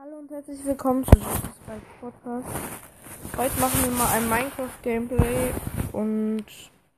[0.00, 2.46] Hallo und herzlich willkommen zu Spike Podcast.
[3.36, 5.52] Heute machen wir mal ein Minecraft Gameplay
[5.90, 6.44] und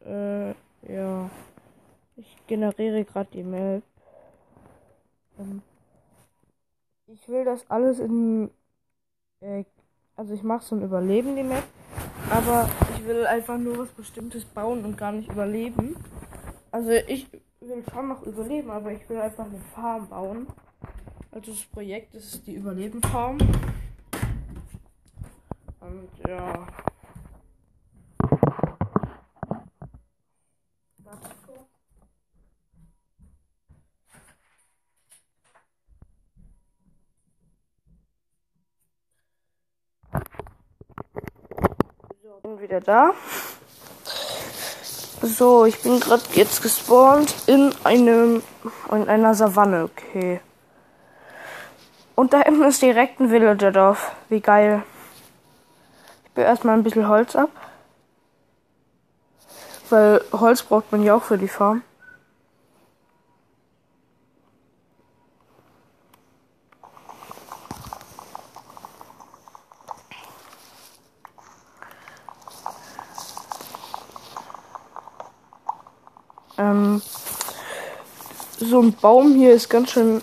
[0.04, 1.30] äh, ja,
[2.16, 3.82] ich generiere gerade die Map.
[5.38, 5.62] Ähm,
[7.06, 8.50] ich will das alles in,
[9.40, 9.64] äh,
[10.14, 11.64] also ich mache so ein Überleben die Map,
[12.30, 15.96] aber ich will einfach nur was Bestimmtes bauen und gar nicht überleben.
[16.70, 20.46] Also ich will schon noch überleben, aber ich will einfach eine Farm bauen.
[21.32, 23.38] Also das Projekt ist die Überlebenfarm.
[25.80, 26.66] Und ja.
[42.22, 43.12] So, bin wieder da.
[45.22, 48.42] So, ich bin gerade jetzt gespawnt in einem
[48.90, 50.40] in einer Savanne, okay.
[52.20, 54.14] Und da hinten ist direkt ein Villagerdorf.
[54.28, 54.82] Wie geil.
[56.26, 57.48] Ich baue erstmal ein bisschen Holz ab.
[59.88, 61.80] Weil Holz braucht man ja auch für die Farm.
[76.58, 77.00] Ähm,
[78.58, 80.20] so ein Baum hier ist ganz schön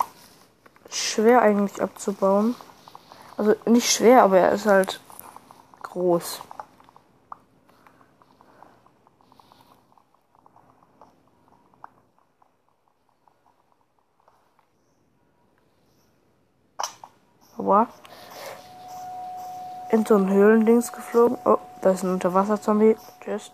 [0.89, 2.55] schwer eigentlich abzubauen.
[3.37, 4.99] Also nicht schwer, aber er ist halt
[5.83, 6.41] groß.
[17.57, 17.87] Aua.
[19.89, 21.37] In so ein Höhlendings geflogen.
[21.45, 22.97] Oh, da ist ein Unterwasserzombie.
[23.21, 23.51] Tschüss.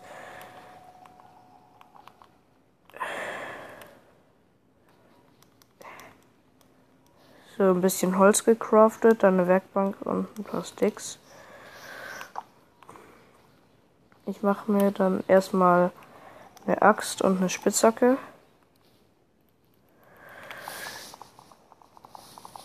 [7.64, 11.18] So ein bisschen Holz gecraftet, dann eine Werkbank und ein paar Sticks.
[14.26, 15.90] Ich mache mir dann erstmal
[16.66, 18.18] eine Axt und eine Spitzhacke.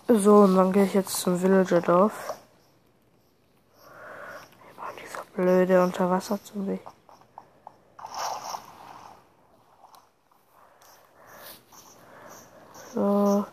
[0.10, 2.34] So, und dann gehe ich jetzt zum Villager-Dorf.
[4.76, 6.82] Immer dieser blöde Unterwasser-Zombie.
[12.94, 13.46] So.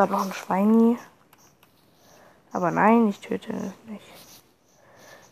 [0.00, 0.98] Da noch ein Schweini.
[2.52, 4.02] Aber nein, ich töte es nicht.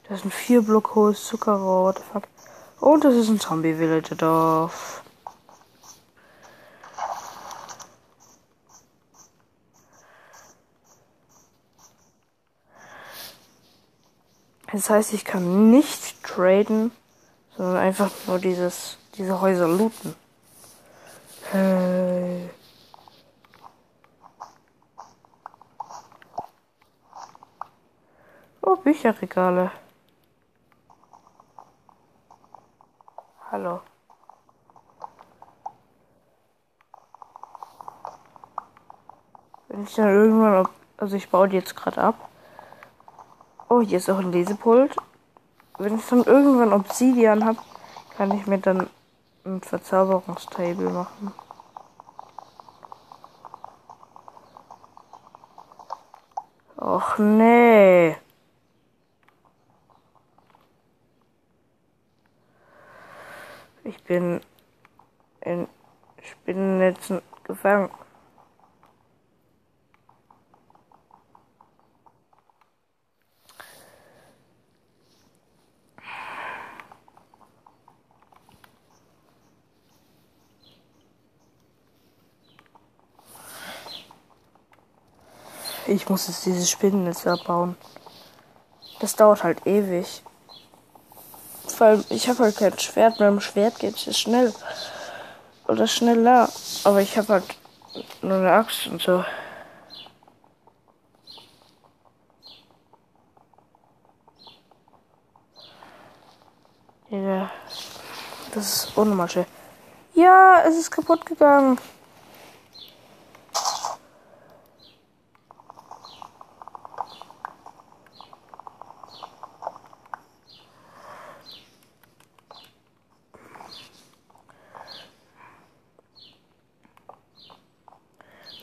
[0.07, 2.25] Das ist ein vier Block hohes Zuckerrohr, what the fuck.
[2.79, 5.03] Und das ist ein Zombie-Villager-Dorf.
[14.71, 16.93] Das heißt, ich kann nicht traden,
[17.57, 20.15] sondern einfach nur dieses, diese Häuser looten.
[21.53, 22.51] Hey.
[28.71, 29.71] Oh, Bücherregale.
[33.51, 33.81] Hallo.
[39.69, 40.69] Wenn ich dann irgendwann,
[40.99, 42.29] also ich baue die jetzt gerade ab.
[43.71, 44.95] Oh, hier ist auch ein Lesepult.
[45.79, 47.61] Wenn ich dann irgendwann Obsidian habe,
[48.19, 48.91] kann ich mir dann
[49.47, 51.33] ein Verzauberungstable machen.
[56.77, 58.19] Och nee.
[63.89, 64.43] Ich bin
[65.41, 65.67] in
[66.23, 67.89] Spinnennetzen gefangen.
[85.87, 87.79] Ich muss jetzt dieses Spinnennetz abbauen.
[89.01, 90.23] Das dauert halt ewig.
[91.79, 93.21] Weil ich habe halt kein Schwert.
[93.21, 94.53] Mit dem Schwert geht es schnell.
[95.67, 96.49] Oder schneller.
[96.85, 97.45] Aber ich habe halt
[98.23, 99.25] nur eine Axt und so.
[107.11, 107.51] Ja.
[108.53, 109.47] Das ist unnormal schwer.
[110.15, 111.79] Ja, es ist kaputt gegangen.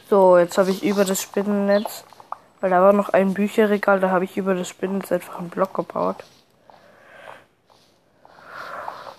[0.07, 2.05] So, jetzt habe ich über das Spinnennetz,
[2.61, 5.73] weil da war noch ein Bücherregal, da habe ich über das Spinnennetz einfach einen Block
[5.73, 6.23] gebaut.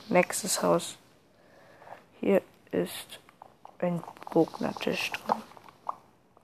[0.08, 0.96] Nächstes Haus.
[2.20, 2.40] Hier
[2.70, 3.20] ist
[3.80, 5.42] ein Bognertisch drin.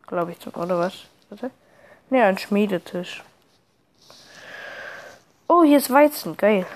[0.07, 1.07] Glaube ich, oder was?
[1.31, 1.51] Warte.
[2.11, 3.25] Ne, ein Schmiedetisch.
[5.49, 6.37] Oh, hier ist Weizen.
[6.37, 6.67] Geil.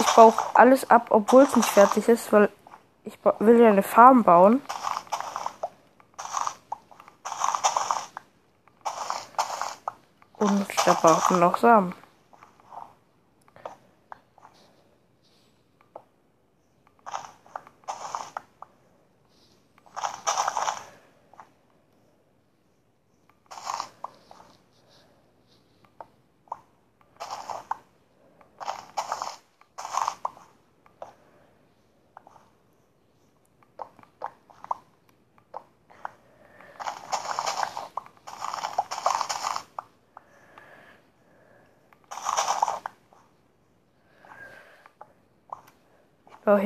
[0.00, 2.50] Ich baue alles ab, obwohl es nicht fertig ist, weil
[3.04, 4.60] ich will ja eine Farm bauen.
[10.38, 11.94] Und da braucht man noch Samen.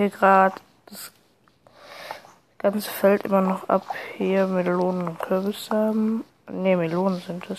[0.05, 0.55] Hier gerade
[0.87, 1.12] das
[2.59, 3.87] ganze Feld immer noch ab.
[4.17, 6.25] Hier Melonen und Kürbissamen.
[6.51, 7.59] Ne, Melonen sind es.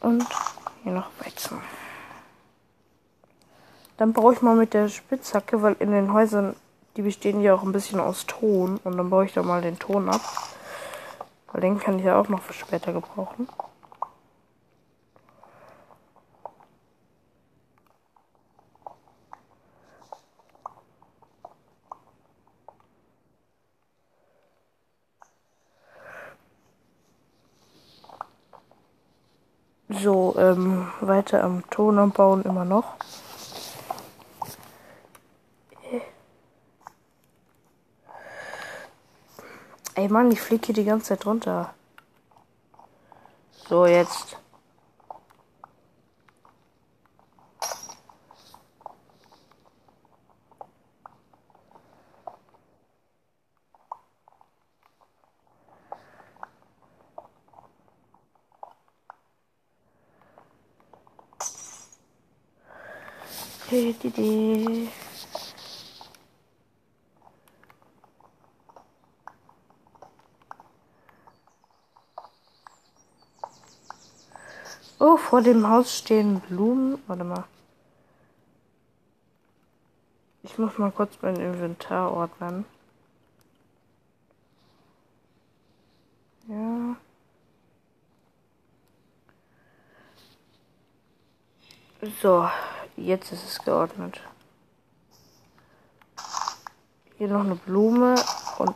[0.00, 0.26] Und
[0.82, 1.58] hier noch Weizen.
[3.96, 6.54] Dann brauche ich mal mit der Spitzhacke, weil in den Häusern,
[6.96, 8.78] die bestehen ja auch ein bisschen aus Ton.
[8.84, 10.20] Und dann baue ich da mal den Ton ab.
[11.52, 13.48] Weil den kann ich ja auch noch für später gebrauchen.
[29.92, 30.34] So,
[31.32, 32.94] weiter am Ton am Bauen immer noch.
[39.94, 41.74] Ey Mann, ich fliege hier die ganze Zeit runter.
[43.68, 44.38] So, jetzt.
[63.72, 63.76] Oh,
[75.16, 77.00] vor dem Haus stehen Blumen.
[77.06, 77.44] Warte mal.
[80.42, 82.64] Ich muss mal kurz mein Inventar ordnen.
[86.48, 86.96] Ja.
[92.20, 92.48] So.
[93.00, 94.20] Jetzt ist es geordnet.
[97.16, 98.14] Hier noch eine Blume
[98.58, 98.74] und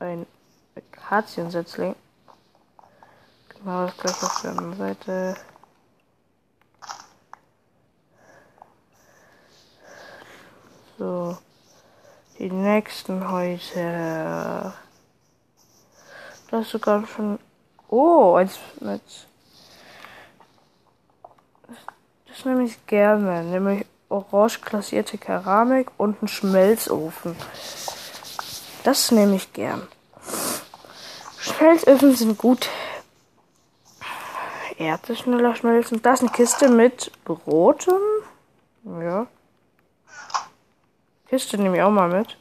[0.00, 0.26] ein
[0.74, 1.94] Akaziensetzling.
[3.50, 5.36] Genau das gleiche auf der anderen Seite.
[10.98, 11.38] So.
[12.40, 14.74] Die nächsten Häuser.
[16.50, 17.38] Das ist sogar schon.
[17.88, 19.02] Oh, eins mit
[22.44, 23.44] Ich gerne.
[23.44, 27.36] Nämlich orange glasierte Keramik und einen Schmelzofen.
[28.82, 29.86] Das nehme ich gern.
[31.38, 32.68] Schmelzöfen sind gut.
[34.76, 36.02] Erze schneller schmelzen.
[36.02, 38.00] Da ist eine Kiste mit Broten.
[38.84, 39.26] Ja.
[41.28, 42.36] Kiste nehme ich auch mal mit.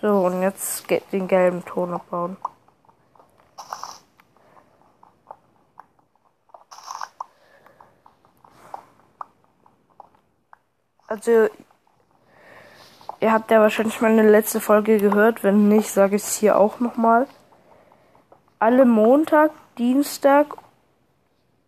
[0.00, 2.36] So, und jetzt den gelben Ton abbauen.
[11.06, 11.48] Also,
[13.20, 15.44] ihr habt ja wahrscheinlich meine letzte Folge gehört.
[15.44, 17.26] Wenn nicht, sage ich es hier auch nochmal.
[18.58, 20.54] Alle Montag, Dienstag,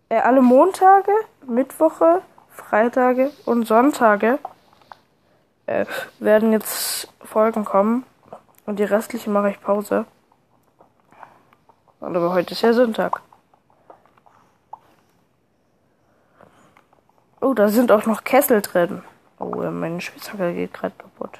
[0.09, 1.12] äh, alle Montage,
[1.47, 4.38] Mittwoche, Freitage und Sonntage
[5.66, 5.85] äh,
[6.19, 8.07] werden jetzt Folgen kommen.
[8.64, 10.07] Und die restliche mache ich Pause.
[12.00, 13.21] Aber heute ist ja Sonntag.
[17.40, 19.02] Oh, da sind auch noch Kessel drin.
[19.38, 21.38] Oh, meine Spitzhacke geht gerade kaputt.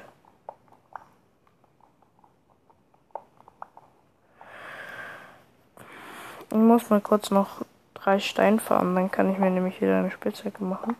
[6.49, 10.11] Ich muss mal kurz noch drei Steine fahren, dann kann ich mir nämlich wieder eine
[10.11, 10.95] Spitzhacke machen.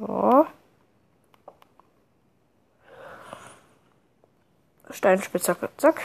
[0.00, 0.46] So.
[4.90, 6.00] Steinspitzhacke, zack.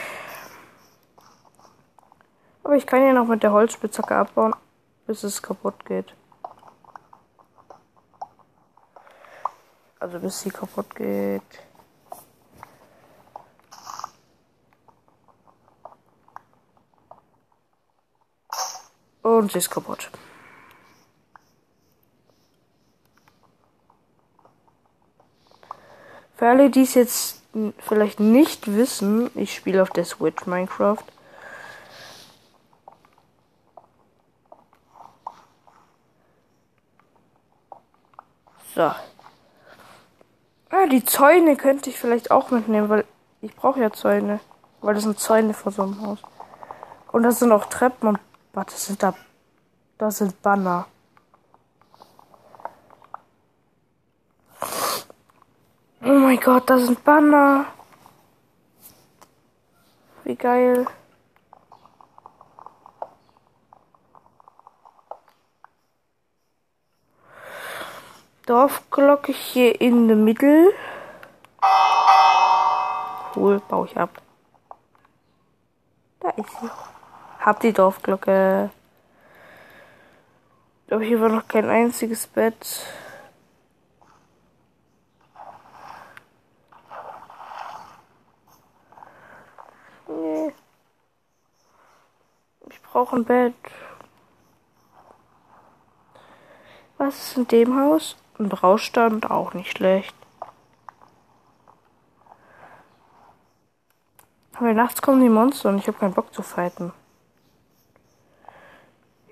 [2.62, 4.54] Aber ich kann ja noch mit der Holzspitzhacke abbauen,
[5.06, 6.14] bis es kaputt geht.
[10.00, 11.42] Also bis sie kaputt geht.
[19.22, 20.10] Und sie ist kaputt.
[26.34, 27.42] Für alle, die es jetzt
[27.80, 31.04] vielleicht nicht wissen, ich spiele auf der Switch Minecraft.
[38.74, 38.90] So.
[40.70, 43.04] Ah, die Zäune könnte ich vielleicht auch mitnehmen, weil
[43.40, 44.38] ich brauche ja Zäune.
[44.80, 46.20] Weil das sind Zäune vor so einem Haus.
[47.10, 48.18] Und das sind auch Treppen und.
[48.52, 49.14] Warte, sind da.
[49.98, 50.86] Da sind Banner.
[56.02, 57.66] Oh mein Gott, da sind Banner.
[60.24, 60.86] Wie geil.
[68.50, 70.72] Dorfglocke hier in der Mitte.
[73.36, 74.20] Cool, baue ich ab.
[76.18, 76.68] Da ist sie.
[77.38, 78.70] Hab die Dorfglocke.
[80.90, 82.84] Aber hier war noch kein einziges Bett.
[90.08, 90.52] Nee.
[92.68, 93.54] Ich brauche ein Bett.
[96.98, 98.16] Was ist in dem Haus?
[98.40, 100.16] Ein Braustand auch nicht schlecht.
[104.54, 106.94] Aber nachts kommen die Monster und ich habe keinen Bock zu fighten.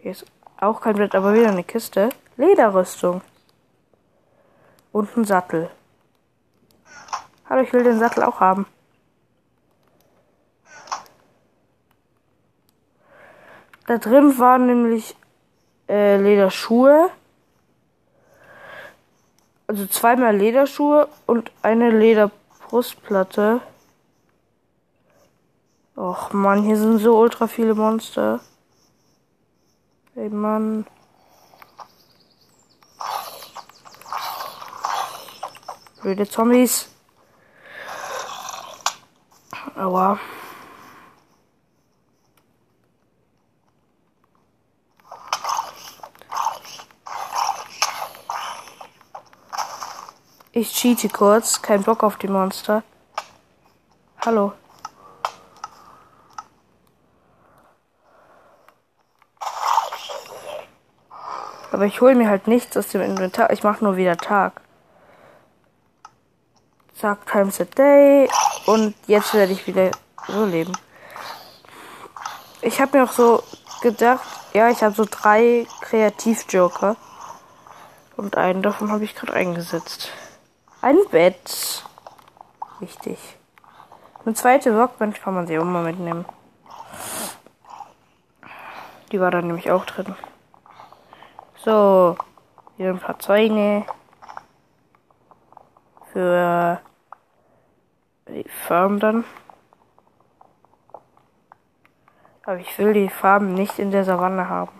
[0.03, 0.27] Hier ist
[0.61, 2.11] auch kein Bett, aber wieder eine Kiste.
[2.37, 3.23] Lederrüstung.
[4.93, 5.71] Und ein Sattel.
[7.49, 8.67] Hallo, ich will den Sattel auch haben.
[13.87, 15.17] Da drin waren nämlich
[15.89, 17.11] äh, Lederschuhe
[19.69, 23.61] also zweimal Lederschuhe und eine Lederbrustplatte.
[25.95, 28.41] Och man, hier sind so ultra viele Monster.
[30.15, 30.87] Ey Mann.
[36.01, 36.89] Blöde Zombies.
[39.77, 40.19] Aua.
[50.59, 51.63] Ich cheate kurz.
[51.63, 52.83] Kein Bock auf die Monster.
[54.27, 54.55] Hallo.
[61.71, 63.53] Aber ich hole mir halt nichts aus dem Inventar.
[63.53, 64.61] Ich mache nur wieder Tag.
[67.01, 68.29] Zack, times a day.
[68.67, 69.93] Und jetzt werde ich wieder
[70.27, 70.73] so leben.
[72.63, 73.45] Ich habe mir auch so
[73.81, 76.97] gedacht, ja, ich habe so drei Kreativjoker.
[78.17, 80.11] Und einen davon habe ich gerade eingesetzt.
[80.81, 81.85] Ein Bett.
[82.79, 83.19] Wichtig.
[84.25, 86.25] Eine zweite Workbench kann man sich auch mal mitnehmen.
[89.11, 90.15] Die war da nämlich auch drin.
[91.57, 92.17] So.
[92.77, 93.87] Hier ein paar Zäune.
[96.13, 96.81] Für
[98.29, 99.25] die Farm dann.
[102.45, 104.71] Aber ich will die Farben nicht in der Savanne haben.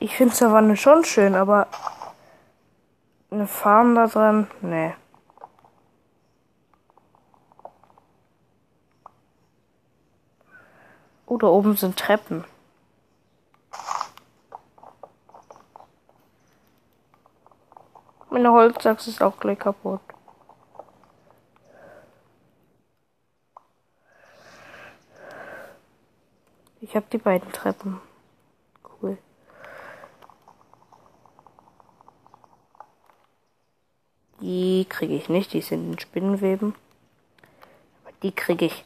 [0.00, 1.66] Ich finde Savanne schon schön, aber
[3.30, 4.94] eine Farm da dran, nee.
[11.26, 12.44] Oh, da oben sind Treppen.
[18.30, 20.00] Meine Holzachse ist auch gleich kaputt.
[26.80, 28.00] Ich habe die beiden Treppen.
[29.02, 29.18] Cool.
[34.48, 36.74] Die kriege ich nicht, die sind in Spinnenweben.
[38.02, 38.82] Aber die kriege ich.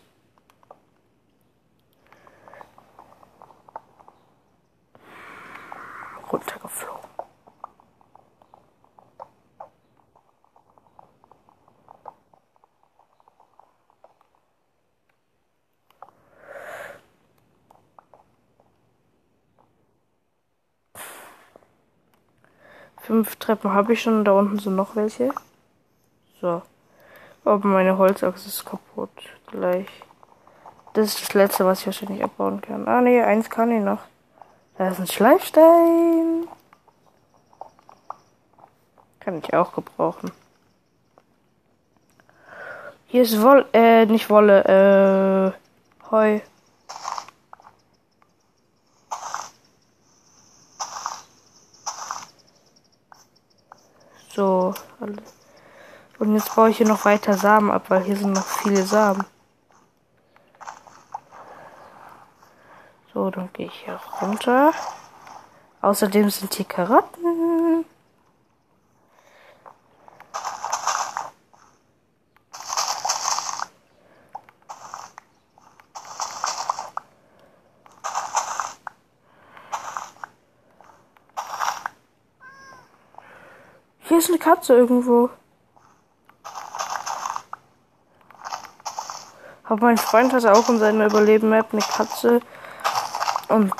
[6.33, 7.09] Runtergeflogen.
[22.97, 25.33] Fünf Treppen habe ich schon, da unten sind noch welche.
[26.43, 26.61] So.
[27.45, 29.11] Aber meine Holzachse ist kaputt.
[29.47, 29.87] Gleich.
[30.93, 32.87] Das ist das letzte, was ich wahrscheinlich abbauen kann.
[32.89, 34.01] Ah ne, eins kann ich noch.
[34.77, 36.49] Da ist ein Schleifstein.
[39.21, 40.33] Kann ich auch gebrauchen.
[43.07, 46.41] Hier ist Wolle, äh, nicht Wolle, äh, Heu.
[54.35, 55.42] So, alles.
[56.23, 59.25] Und jetzt baue ich hier noch weiter Samen ab, weil hier sind noch viele Samen.
[63.12, 64.73] So, dann gehe ich hier runter.
[65.81, 67.85] Außerdem sind hier Karotten.
[84.02, 85.31] Hier ist eine Katze irgendwo.
[89.73, 92.43] Aber mein Freund hatte auch in seiner Überleben-Map eine Katze.
[93.49, 93.73] Und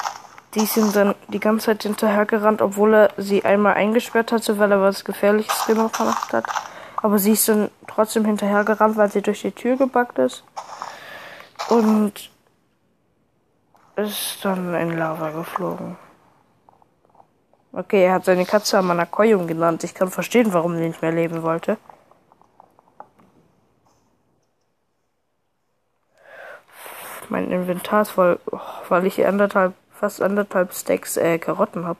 [0.55, 4.73] die ist ihm dann die ganze Zeit hinterhergerannt, obwohl er sie einmal eingesperrt hatte, weil
[4.73, 5.99] er was Gefährliches gemacht
[6.33, 6.47] hat.
[6.97, 10.45] Aber sie ist dann trotzdem hinterhergerannt, weil sie durch die Tür gebackt ist.
[11.69, 12.31] Und
[13.97, 15.99] ist dann in Lava geflogen.
[17.75, 19.85] Okay, er hat seine Katze Amanakoyum genannt.
[19.85, 21.77] Ich kann verstehen, warum sie nicht mehr leben wollte.
[27.33, 28.39] Mein Inventar ist voll,
[28.91, 31.99] weil ich anderthalb, fast anderthalb Stacks äh, Karotten habe.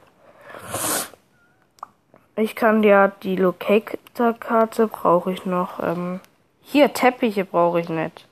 [2.35, 5.81] Ich kann ja die Locator-Karte brauche ich noch.
[5.81, 6.19] Ähm,
[6.61, 8.27] hier, Teppiche brauche ich nicht.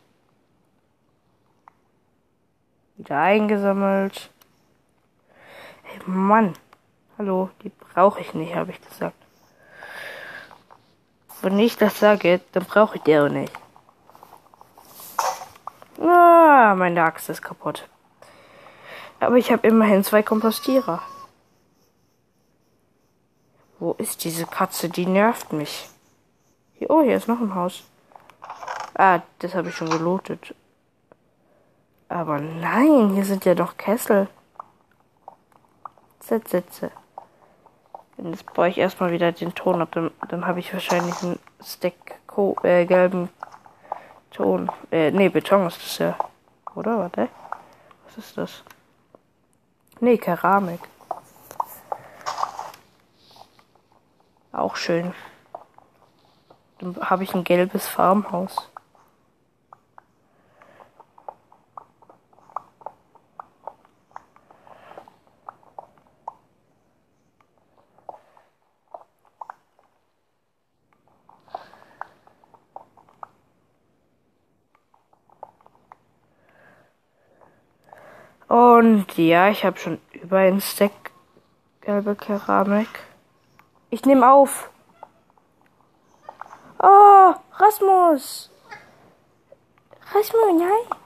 [2.98, 4.29] Wieder eingesammelt.
[5.81, 6.53] Hey, Mann.
[7.17, 9.17] Hallo, die brauche ich nicht, habe ich gesagt.
[11.41, 13.61] Wenn ich das sage, dann brauche ich die auch nicht.
[16.01, 17.88] Ah, meine Axt ist kaputt.
[19.20, 21.01] Aber ich habe immerhin zwei Kompostierer.
[23.77, 24.89] Wo ist diese Katze?
[24.89, 25.89] Die nervt mich.
[26.74, 27.84] Hier, oh, hier ist noch ein Haus.
[28.96, 30.55] Ah, das habe ich schon gelootet.
[32.10, 34.27] Aber nein, hier sind ja doch Kessel.
[36.20, 36.91] Sitz, sitze.
[38.17, 42.20] Jetzt baue ich erstmal wieder den Ton ab, dann, dann habe ich wahrscheinlich einen Stack
[42.63, 43.29] äh, gelben
[44.32, 44.72] Ton.
[44.92, 46.18] Äh, nee, Beton ist das ja.
[46.76, 46.98] Oder?
[46.98, 47.30] Warte.
[48.06, 48.64] Was ist das?
[50.00, 50.80] Nee, Keramik.
[54.52, 55.13] Auch schön.
[56.80, 58.70] Dann habe ich ein gelbes Farmhaus.
[78.82, 81.12] Und ja, ich habe schon über ein Stack
[81.82, 82.89] gelbe Keramik.
[83.91, 84.72] Ich nehme auf.
[86.80, 88.50] Oh, Rasmus.
[90.12, 90.98] Rasmus, nein.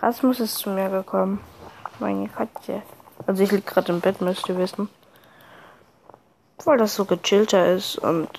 [0.00, 1.44] Rasmus ist zu mir gekommen.
[1.98, 2.80] Meine Katze.
[3.26, 4.88] Also ich liege gerade im Bett, müsst ihr wissen.
[6.64, 8.30] Weil das so gechillter ist und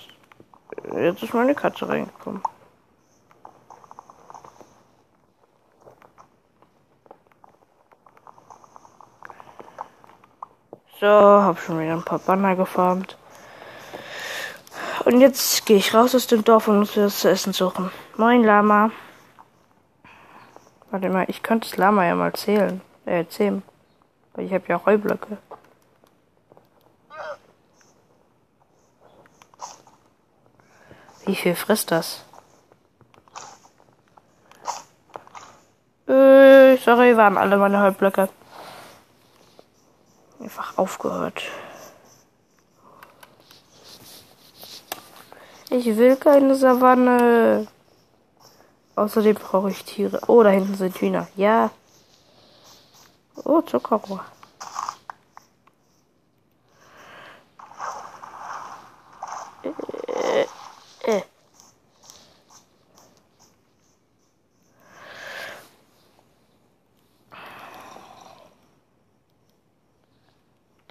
[0.91, 2.41] jetzt ist meine Katze reingekommen.
[11.03, 13.17] So, hab schon wieder ein paar Banner gefarmt.
[15.03, 17.91] Und jetzt gehe ich raus aus dem Dorf und muss was zu essen suchen.
[18.15, 18.89] Moin, Lama.
[20.91, 22.79] Warte mal, ich könnte das Lama ja mal zählen.
[23.05, 23.63] Äh, zähmen.
[24.33, 25.37] Weil ich habe ja Heublöcke.
[31.25, 32.23] Wie viel frisst das?
[36.07, 38.29] Äh, sorry, waren alle meine Heublöcke
[40.43, 41.43] einfach aufgehört.
[45.69, 47.67] Ich will keine Savanne.
[48.95, 50.21] Außerdem brauche ich Tiere.
[50.27, 51.27] Oh, da hinten sind Hühner.
[51.35, 51.71] Ja.
[53.43, 54.23] Oh, Zuckerrohr.
[59.63, 60.45] Äh,
[61.11, 61.21] äh.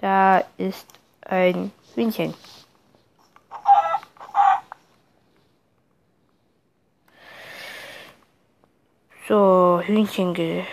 [0.03, 0.87] Da ist
[1.21, 2.33] ein Hühnchen.
[9.27, 10.71] So, Hühnchen getötet.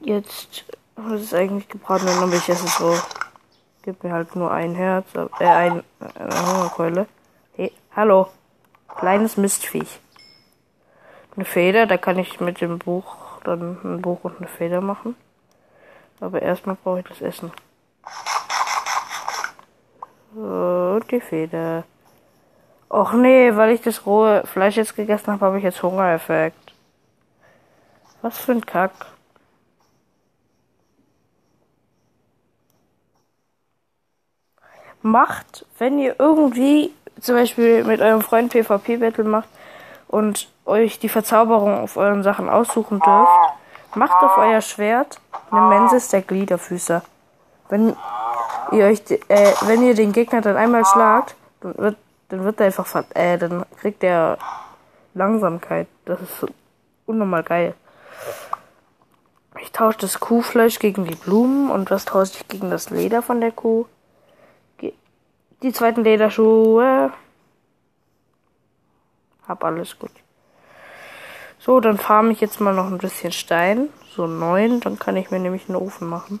[0.00, 0.64] Jetzt
[0.96, 2.96] was ist eigentlich gebraten, aber ich esse so.
[3.82, 5.82] Gib mir halt nur ein Herz, äh, ein,
[6.14, 7.06] eine Hungerkeule.
[7.54, 8.28] Hey, hallo.
[8.88, 10.00] Kleines Mistviech.
[11.36, 15.16] Eine Feder, da kann ich mit dem Buch dann ein Buch und eine Feder machen.
[16.20, 17.52] Aber erstmal brauche ich das Essen.
[20.34, 21.84] Und die Feder.
[22.90, 26.72] Och nee, weil ich das rohe Fleisch jetzt gegessen habe, habe ich jetzt Hungereffekt.
[28.22, 28.92] Was für ein Kack.
[35.02, 39.48] Macht, wenn ihr irgendwie zum Beispiel mit eurem Freund PvP-Battle macht
[40.08, 43.54] und euch die Verzauberung auf euren Sachen aussuchen dürft,
[43.96, 45.20] Macht auf euer Schwert
[45.54, 47.02] eine Mensis der Gliederfüßer.
[47.68, 47.96] Wenn
[48.72, 51.96] ihr euch, äh, wenn ihr den Gegner dann einmal schlagt, dann wird,
[52.28, 54.38] dann wird er einfach, äh, dann kriegt er
[55.14, 55.86] Langsamkeit.
[56.04, 56.46] Das ist
[57.06, 57.74] unnormal geil.
[59.60, 63.40] Ich tausche das Kuhfleisch gegen die Blumen und was tausche ich gegen das Leder von
[63.40, 63.86] der Kuh?
[65.62, 67.10] Die zweiten Lederschuhe.
[69.48, 70.10] Hab alles gut.
[71.58, 73.88] So, dann farme ich jetzt mal noch ein bisschen Stein.
[74.14, 76.40] So neun, dann kann ich mir nämlich einen Ofen machen.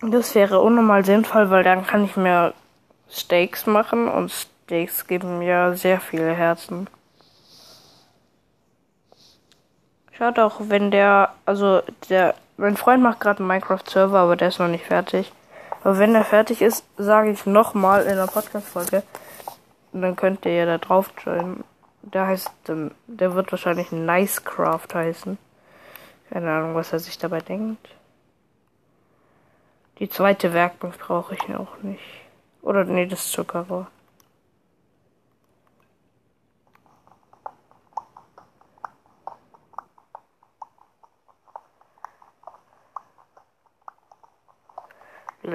[0.00, 2.54] Das wäre unnormal sinnvoll, weil dann kann ich mir
[3.10, 6.88] Steaks machen und Steaks geben mir sehr viele Herzen.
[10.12, 14.58] Schaut auch, wenn der, also der, mein Freund macht gerade einen Minecraft-Server, aber der ist
[14.58, 15.32] noch nicht fertig.
[15.82, 19.02] Aber wenn er fertig ist, sage ich nochmal in der Podcast-Folge.
[19.92, 21.64] Und dann könnt ihr ja da drauf joinen.
[22.02, 25.38] Der heißt, der wird wahrscheinlich Nicecraft heißen.
[26.30, 27.88] Keine Ahnung, was er sich dabei denkt.
[29.98, 32.02] Die zweite Werkbank brauche ich auch nicht.
[32.62, 33.86] Oder nee, das Zuckerrohr.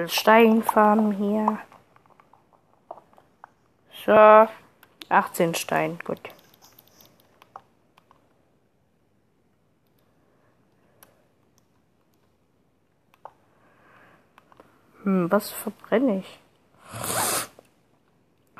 [0.08, 1.58] Steinfarben hier.
[4.04, 4.48] So,
[5.08, 6.20] 18 Stein, gut.
[15.04, 16.38] Hm, was verbrenne ich?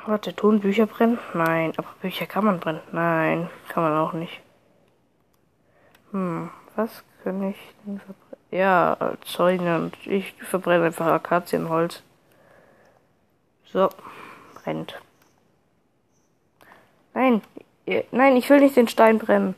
[0.05, 1.17] Warte, tun Bücher brennen?
[1.33, 2.81] Nein, aber Bücher kann man brennen.
[2.91, 4.41] Nein, kann man auch nicht.
[6.11, 8.23] Hm, was kann ich denn verbrennen?
[8.51, 12.03] Ja, Zäune und ich verbrenne einfach Akazienholz.
[13.65, 13.89] So,
[14.53, 14.99] brennt.
[17.13, 17.41] Nein,
[18.11, 19.55] nein, ich will nicht den Stein brennen.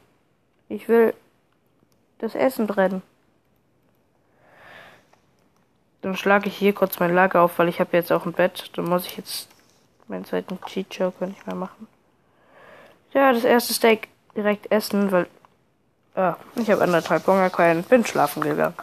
[0.70, 1.14] Ich will
[2.20, 3.02] das Essen brennen.
[6.06, 8.70] Dann schlage ich hier kurz mein Lager auf, weil ich habe jetzt auch ein Bett.
[8.76, 9.48] Dann muss ich jetzt
[10.08, 11.88] meinen zweiten Cheat kann ich mal machen.
[13.12, 15.26] Ja, das erste Steak direkt essen, weil
[16.14, 18.76] Ah, ich habe anderthalb Hungerkeulen, bin schlafen gegangen.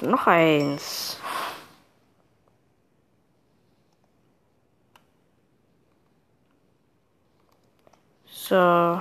[0.00, 1.20] Noch eins.
[8.26, 9.00] So.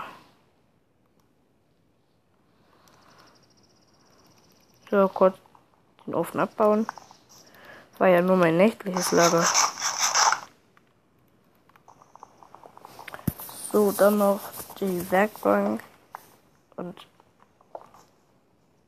[4.94, 5.36] So, kurz
[6.06, 6.86] den Ofen abbauen.
[7.98, 9.44] War ja nur mein nächtliches Lager.
[13.72, 14.40] So, dann noch
[14.80, 15.82] die Werkbank.
[16.76, 17.08] Und.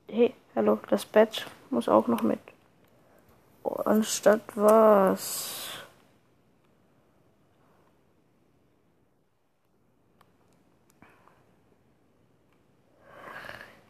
[0.08, 2.40] Hey, hallo, das Bett muss auch noch mit.
[3.64, 5.65] Oh, anstatt was?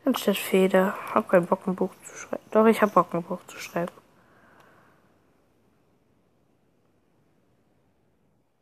[0.06, 0.96] Anstatt Feder.
[1.14, 2.44] Hab keinen Bock, ein Buch zu schreiben.
[2.52, 3.92] Doch, ich hab Bock, ein Buch zu schreiben.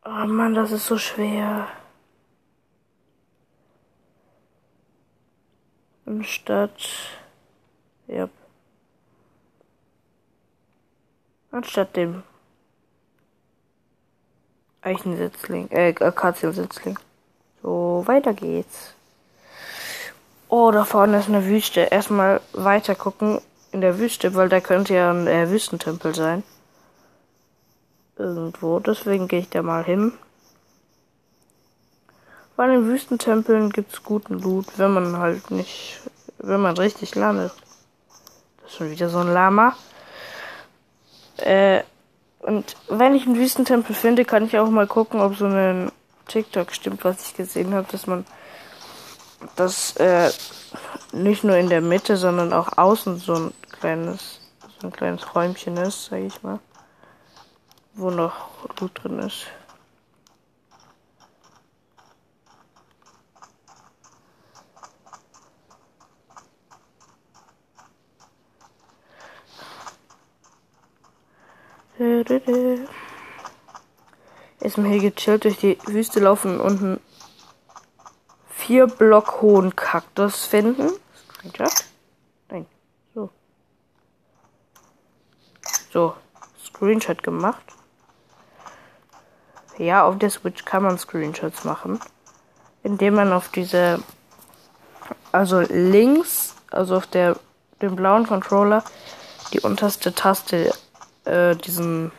[0.06, 1.68] Oh Mann, das ist so schwer.
[6.06, 6.88] Anstatt.
[8.06, 8.28] Ja.
[11.50, 12.22] Anstatt dem
[14.82, 16.98] Eichensitzling, äh, Akaziensitzling.
[17.62, 18.94] So, weiter geht's.
[20.56, 21.80] Oh, da vorne ist eine Wüste.
[21.80, 23.40] Erstmal weiter gucken
[23.72, 26.44] in der Wüste, weil da könnte ja ein äh, Wüstentempel sein.
[28.16, 28.78] Irgendwo.
[28.78, 30.12] Deswegen gehe ich da mal hin.
[32.54, 36.00] Bei den Wüstentempeln gibt's guten Loot, wenn man halt nicht,
[36.38, 37.52] wenn man richtig landet.
[38.62, 39.76] Das ist schon wieder so ein Lama.
[41.38, 41.82] Äh,
[42.42, 45.90] und wenn ich einen Wüstentempel finde, kann ich auch mal gucken, ob so ein
[46.28, 48.24] TikTok stimmt, was ich gesehen habe, dass man
[49.56, 50.30] das äh,
[51.12, 54.40] nicht nur in der Mitte, sondern auch außen so ein kleines,
[54.80, 56.58] so ein kleines Räumchen ist, sag ich mal,
[57.94, 58.34] wo noch
[58.80, 59.46] Loot drin ist.
[74.60, 77.00] Erstmal hier gechillt durch die Wüste laufen und einen
[78.66, 80.90] vier Block hohen Kaktus finden.
[81.38, 81.84] Screenshot.
[82.48, 82.66] Nein.
[83.14, 83.30] So.
[85.92, 86.14] So.
[86.64, 87.62] Screenshot gemacht.
[89.78, 92.00] Ja, auf der Switch kann man Screenshots machen.
[92.82, 94.02] Indem man auf diese,
[95.32, 97.36] also links, also auf der,
[97.82, 98.84] dem blauen Controller,
[99.52, 100.72] die unterste Taste
[101.24, 102.12] äh, diesen,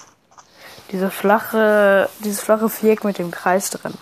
[0.91, 3.93] diese flache, dieses flache Viereck mit dem Kreis drin.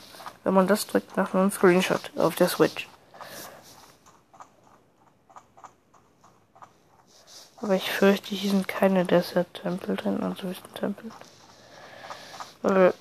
[0.43, 2.87] Wenn man das drückt, nach einem Screenshot auf der Switch.
[7.61, 11.11] Aber ich fürchte, hier sind keine Desert-Tempel drin, also Wüstentempel.
[12.61, 12.93] Weil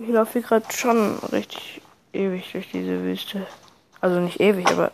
[0.00, 1.80] ich laufe hier gerade schon richtig
[2.12, 3.46] ewig durch diese Wüste.
[4.00, 4.90] Also nicht ewig, aber.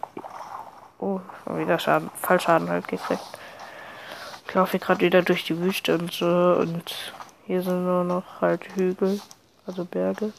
[0.99, 3.23] Oh, schon wieder Schaden, Fallschaden halt gekriegt.
[4.47, 7.15] Ich laufe hier gerade wieder durch die Wüste und so und
[7.49, 9.23] hier sind nur noch halt Hügel,
[9.67, 10.35] also Berge.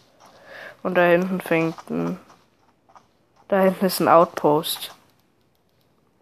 [0.83, 2.19] Und da hinten fängt ein.
[3.47, 4.93] Da hinten ist ein Outpost.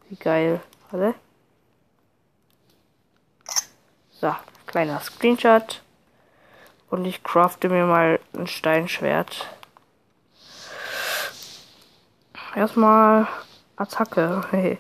[0.07, 0.61] Wie geil.
[0.89, 1.13] Warte.
[4.11, 4.33] So,
[4.65, 5.83] kleiner Screenshot.
[6.89, 9.45] Und ich crafte mir mal ein Steinschwert.
[12.55, 13.27] Erstmal
[13.75, 14.41] Attacke.
[14.51, 14.77] Hey.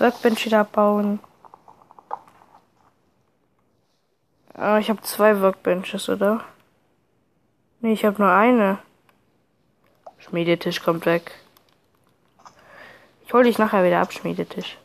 [0.00, 1.20] Workbench wieder bauen.
[4.56, 6.44] Ah, ich habe zwei Workbenches, oder?
[7.80, 8.78] Nee, ich habe nur eine.
[10.18, 11.32] Schmiedetisch kommt weg.
[13.26, 14.78] Ich hole dich nachher wieder ab, Schmiedetisch.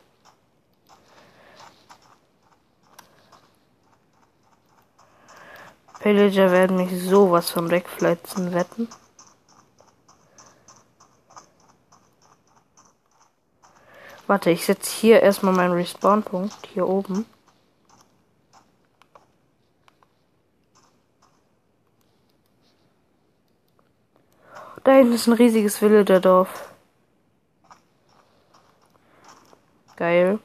[5.99, 8.87] Pillager werden mich sowas von wegfletzen, wetten.
[14.25, 17.25] Warte, ich setze hier erstmal meinen Respawn-Punkt, hier oben.
[24.89, 26.49] Da hinten ist ein riesiges Villager-Dorf.
[29.95, 30.39] Geil.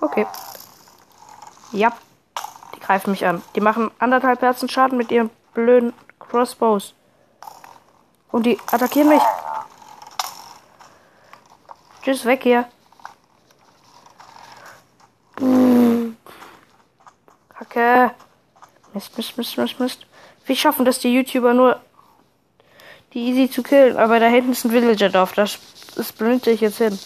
[0.00, 0.26] Okay.
[1.70, 1.96] Ja.
[2.74, 3.40] Die greifen mich an.
[3.54, 6.96] Die machen anderthalb Herzen Schaden mit ihren blöden Crossbows.
[8.32, 9.22] Und die attackieren mich.
[12.02, 12.68] Tschüss, weg hier.
[17.80, 18.14] Kacke.
[18.92, 20.06] Mist, Mist, Mist, Mist, Mist.
[20.46, 21.80] Wie schaffen das die YouTuber nur,
[23.12, 23.96] die easy zu killen?
[23.96, 25.32] Aber da hinten ist ein Villager-Dorf.
[25.34, 25.58] Das,
[25.96, 26.98] das blende ich jetzt hin.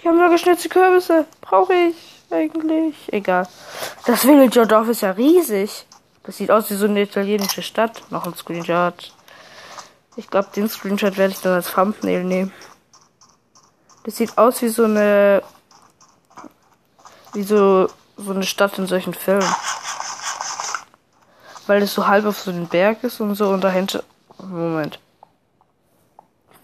[0.00, 1.26] Die haben nur geschnitzte Kürbisse.
[1.40, 1.96] Brauche ich
[2.30, 3.12] eigentlich.
[3.12, 3.48] Egal.
[4.06, 5.86] Das Villager-Dorf ist ja riesig.
[6.22, 8.02] Das sieht aus wie so eine italienische Stadt.
[8.10, 9.12] Noch ein Screenshot.
[10.16, 12.52] Ich glaube, den Screenshot werde ich dann als Thumbnail nehmen.
[14.04, 15.42] Das sieht aus wie so eine.
[17.32, 19.54] Wie so, so eine Stadt in solchen Filmen.
[21.66, 24.02] Weil es so halb auf so einem Berg ist und so und dahinter.
[24.38, 24.98] Moment.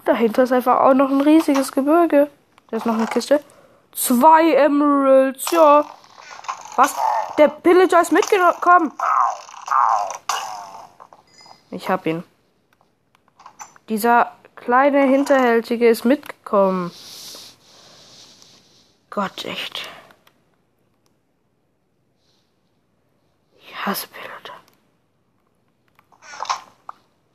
[0.04, 2.28] Dahinter ist einfach auch noch ein riesiges Gebirge.
[2.70, 3.42] Da ist noch eine Kiste.
[3.92, 5.84] Zwei Emeralds, ja.
[6.76, 6.94] Was?
[7.38, 8.92] Der Pillager ist mitgekommen.
[11.70, 12.24] Ich hab ihn.
[13.88, 16.92] Dieser kleine Hinterhältige ist mitgekommen.
[19.10, 19.88] Gott, echt.
[23.84, 24.52] Hasse Pillager.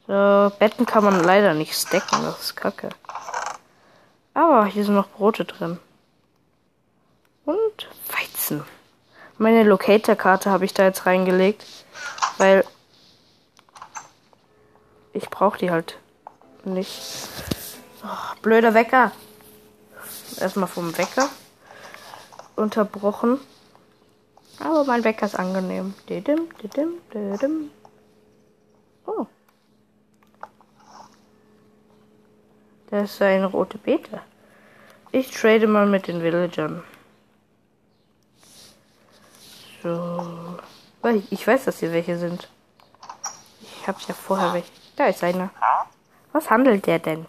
[0.07, 2.89] So, Betten kann man leider nicht stacken, das ist kacke.
[4.33, 5.79] Aber hier sind noch Brote drin.
[7.43, 8.63] Und Weizen.
[9.37, 11.65] Meine Locator-Karte habe ich da jetzt reingelegt,
[12.37, 12.65] weil
[15.13, 15.97] ich brauche die halt
[16.63, 17.01] nicht.
[18.03, 19.11] Oh, blöder Wecker.
[20.39, 21.29] Erstmal vom Wecker
[22.55, 23.39] unterbrochen.
[24.59, 25.93] Aber mein Wecker ist angenehm.
[26.09, 27.71] Didim, didim, didim.
[29.05, 29.27] Oh.
[32.89, 34.21] Das ist eine rote Beete.
[35.11, 36.83] Ich trade mal mit den Villagern.
[39.83, 40.57] So.
[41.29, 42.49] Ich weiß, dass hier welche sind.
[43.61, 44.71] Ich hab's ja vorher welche.
[44.95, 45.49] Da ist einer.
[46.33, 47.25] Was handelt der denn?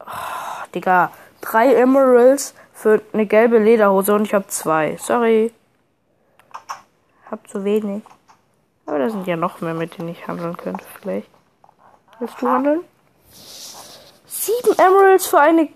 [0.00, 1.10] Oh, Digga.
[1.40, 4.96] Drei Emeralds für eine gelbe Lederhose und ich hab zwei.
[4.96, 5.52] Sorry.
[7.32, 8.02] Hab zu wenig.
[8.84, 11.30] Aber da sind ja noch mehr, mit denen ich handeln könnte, vielleicht.
[12.18, 12.80] Willst du handeln?
[14.26, 15.70] Sieben Emeralds für eine.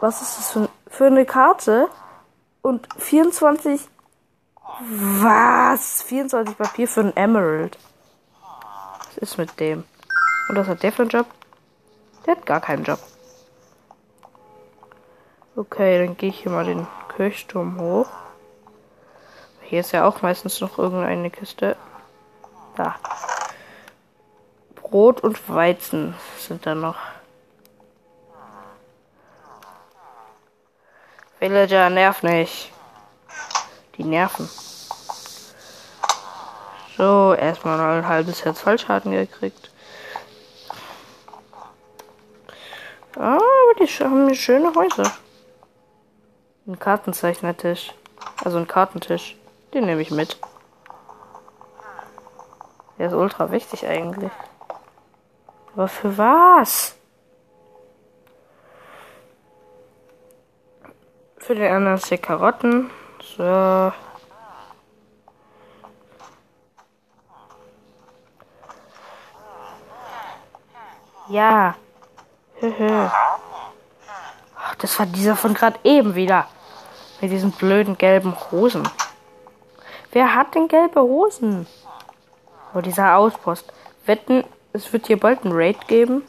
[0.00, 1.88] Was ist das für, für eine Karte?
[2.60, 3.88] Und 24.
[4.80, 6.02] Was?
[6.02, 7.78] 24 Papier für ein Emerald.
[8.98, 9.84] Was ist mit dem?
[10.50, 11.26] Und was hat der für einen Job?
[12.26, 12.98] Der hat gar keinen Job.
[15.54, 18.08] Okay, dann gehe ich hier mal den Kirchturm hoch.
[19.68, 21.76] Hier ist ja auch meistens noch irgendeine Kiste.
[22.76, 22.94] Da.
[24.76, 26.96] Brot und Weizen sind da noch.
[31.40, 32.72] Villager nerv nicht.
[33.96, 34.48] Die nerven.
[36.96, 39.70] So, erstmal ein halbes Herz Fallschaden gekriegt.
[43.18, 45.12] Ah, aber die haben schöne Häuser.
[46.68, 47.92] Ein Kartenzeichnertisch.
[48.44, 49.36] Also ein Kartentisch.
[49.76, 50.38] Den nehme ich mit.
[52.96, 54.32] Der ist ultra wichtig eigentlich.
[55.74, 56.96] Aber für was?
[61.36, 62.90] Für den anderen Stick Karotten.
[63.36, 63.92] So.
[71.28, 71.74] Ja.
[74.56, 76.48] Ach, das war dieser von gerade eben wieder.
[77.20, 78.88] Mit diesen blöden gelben Hosen.
[80.12, 81.66] Wer hat denn gelbe Hosen?
[82.74, 83.72] Oh, dieser Auspost.
[84.06, 86.22] Wetten, es wird hier bald ein Raid geben?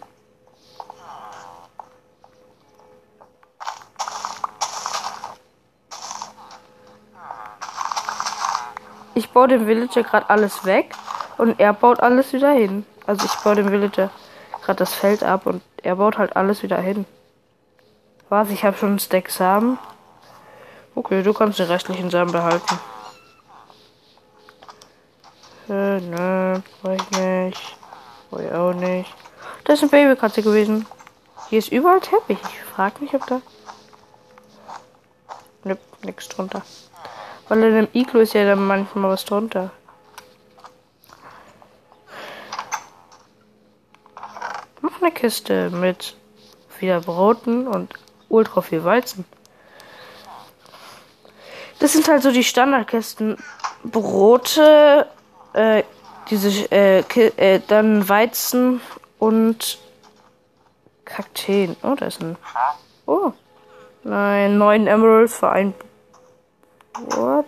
[9.14, 10.94] Ich baue dem Villager gerade alles weg
[11.38, 12.86] und er baut alles wieder hin.
[13.06, 14.12] Also ich baue dem Villager
[14.64, 17.06] gerade das Feld ab und er baut halt alles wieder hin.
[18.30, 18.50] Was?
[18.50, 19.80] Ich habe schon einen Stack Samen.
[20.94, 22.80] Okay, du kannst den restlichen Samen behalten.
[25.70, 27.78] Äh, ne, brauche ich nicht.
[28.30, 29.14] Brauche ich auch nicht.
[29.64, 30.86] Das ist eine Babykatze gewesen.
[31.50, 32.40] Hier ist überall Teppich.
[32.42, 33.42] Ich frage mich, ob da.
[35.64, 36.62] Ne, nix drunter.
[37.48, 39.72] Weil in dem Iglo ist ja dann manchmal was drunter.
[45.08, 46.16] eine Kiste mit
[46.80, 47.94] wieder Broten und
[48.30, 49.26] ultra viel Weizen.
[51.80, 53.38] Das sind halt so die Standardkisten.
[53.84, 55.08] Brote,
[55.54, 55.84] äh,
[56.30, 58.82] diese, äh, äh, dann Weizen
[59.20, 59.80] und
[61.06, 61.76] Kakteen.
[61.84, 62.38] Oh, da ist ein.
[63.06, 63.32] Oh.
[64.04, 65.74] Nein, neun Emeralds für ein.
[66.94, 67.46] What?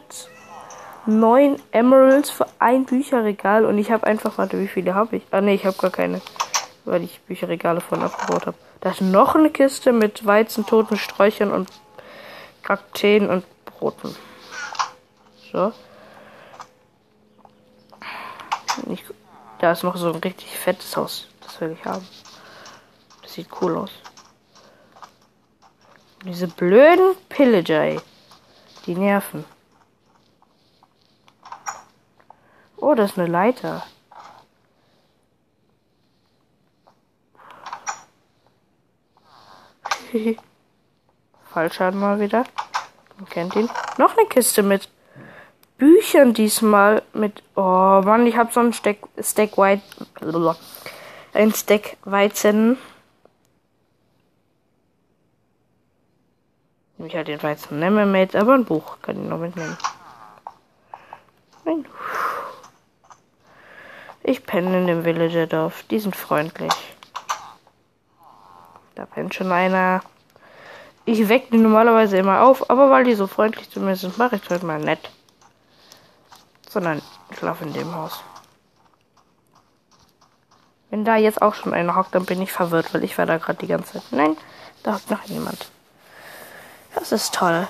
[1.05, 5.23] Neun Emeralds für ein Bücherregal und ich habe einfach, warte, wie viele habe ich?
[5.31, 6.21] Ah, ne, ich habe gar keine
[6.89, 8.57] weil ich Bücherregale von abgebaut habe.
[8.81, 11.69] Da ist noch eine Kiste mit Weizen, toten Sträuchern und
[12.63, 14.15] Kakteen und Broten.
[15.51, 15.71] So.
[18.87, 19.03] Ich,
[19.59, 21.27] da ist noch so ein richtig fettes Haus.
[21.41, 22.07] Das will ich haben.
[23.21, 23.91] Das sieht cool aus.
[26.23, 27.99] Diese blöden Pillager, ey.
[28.85, 29.45] Die nerven.
[32.77, 33.83] Oh, das ist eine Leiter.
[41.53, 42.43] Fallschaden mal wieder.
[43.17, 43.69] Man kennt ihn.
[43.97, 44.89] Noch eine Kiste mit
[45.79, 47.01] Büchern diesmal.
[47.13, 47.41] Mit.
[47.55, 49.81] Oh Mann, ich habe so ein Stack, Stack White.
[51.33, 52.77] Ein Stack Weizen.
[56.99, 59.77] Ich halt den Weizen nicht mehr mit, aber ein Buch kann ich noch mitnehmen.
[64.21, 65.83] Ich penne in dem Villager-Dorf.
[65.83, 66.73] Die sind freundlich.
[68.95, 70.01] Da pennt schon einer.
[71.05, 74.35] Ich wecke die normalerweise immer auf, aber weil die so freundlich zu mir sind, mache
[74.35, 75.09] ich es heute mal nett.
[76.69, 78.21] Sondern ich schlafe in dem Haus.
[80.89, 83.38] Wenn da jetzt auch schon einer hockt, dann bin ich verwirrt, weil ich war da
[83.38, 84.03] gerade die ganze Zeit.
[84.12, 84.38] Nein,
[84.84, 85.69] da hockt noch jemand.
[86.95, 87.67] Das ist toll.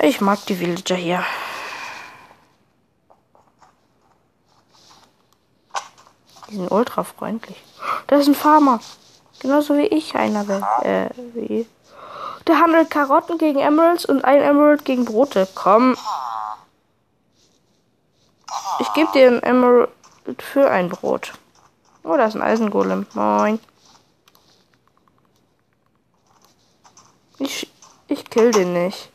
[0.00, 1.22] Ich mag die Villager hier.
[6.48, 7.62] Die sind ultra freundlich.
[8.06, 8.80] Das ist ein Farmer.
[9.40, 10.62] Genauso wie ich einer will.
[10.82, 11.66] Äh, wie.
[12.46, 15.48] Der handelt Karotten gegen Emeralds und ein Emerald gegen Brote.
[15.54, 15.96] Komm.
[18.80, 19.90] Ich gebe dir ein Emerald
[20.38, 21.32] für ein Brot.
[22.04, 23.06] Oh, da ist ein Eisengolem.
[23.14, 23.60] Moin.
[27.38, 27.70] Ich,
[28.08, 29.10] ich kill den nicht.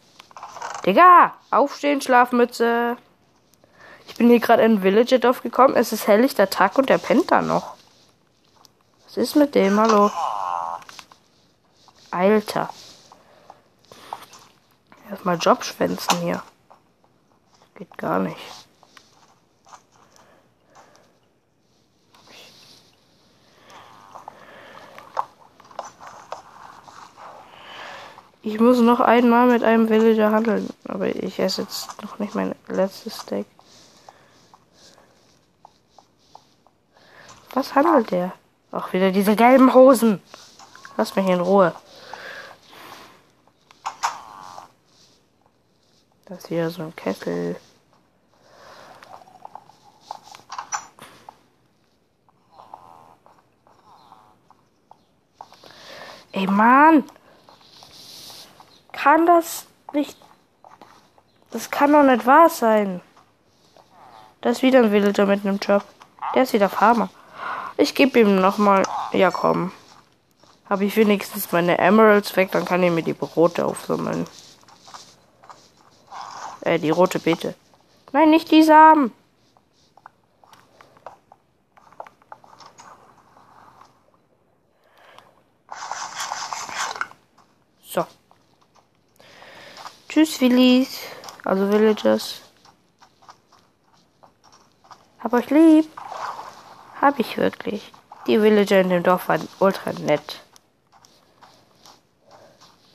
[0.86, 2.98] Digga, aufstehen, Schlafmütze.
[4.08, 5.76] Ich bin hier gerade in Villager Dorf gekommen.
[5.76, 7.78] Es ist helllichter Tag und der pennt da noch
[9.18, 9.80] ist mit dem?
[9.80, 10.12] Hallo.
[12.12, 12.70] Alter.
[15.10, 16.44] Erstmal Jobschwänzen hier.
[17.76, 18.38] Geht gar nicht.
[28.42, 30.70] Ich muss noch einmal mit einem Villager handeln.
[30.88, 33.46] Aber ich esse jetzt noch nicht mein letztes Steak.
[37.54, 38.34] Was handelt der?
[38.72, 40.22] Auch wieder diese gelben Hosen.
[40.96, 41.74] Lass mich in Ruhe.
[46.38, 47.56] Das ist wieder so ein Kessel.
[56.32, 57.06] Ey, Mann!
[58.92, 60.16] Kann das nicht...
[61.50, 63.02] Das kann doch nicht wahr sein.
[64.42, 65.84] Das ist wieder ein Villager mit einem Job.
[66.36, 67.10] Der ist wieder Farmer.
[67.78, 68.84] Ich gebe ihm nochmal.
[69.12, 69.72] Ja, komm.
[70.70, 74.28] Habe ich wenigstens meine Emeralds weg, dann kann ich mir die rote aufsammeln.
[76.68, 77.56] Äh, die rote Beete.
[78.12, 79.14] Nein, nicht die Samen.
[87.86, 88.06] So.
[90.10, 91.00] Tschüss, Willis.
[91.46, 92.42] Also Villagers.
[95.20, 95.88] Hab euch lieb.
[97.00, 97.94] Hab ich wirklich.
[98.26, 100.42] Die Villager in dem Dorf waren ultra nett.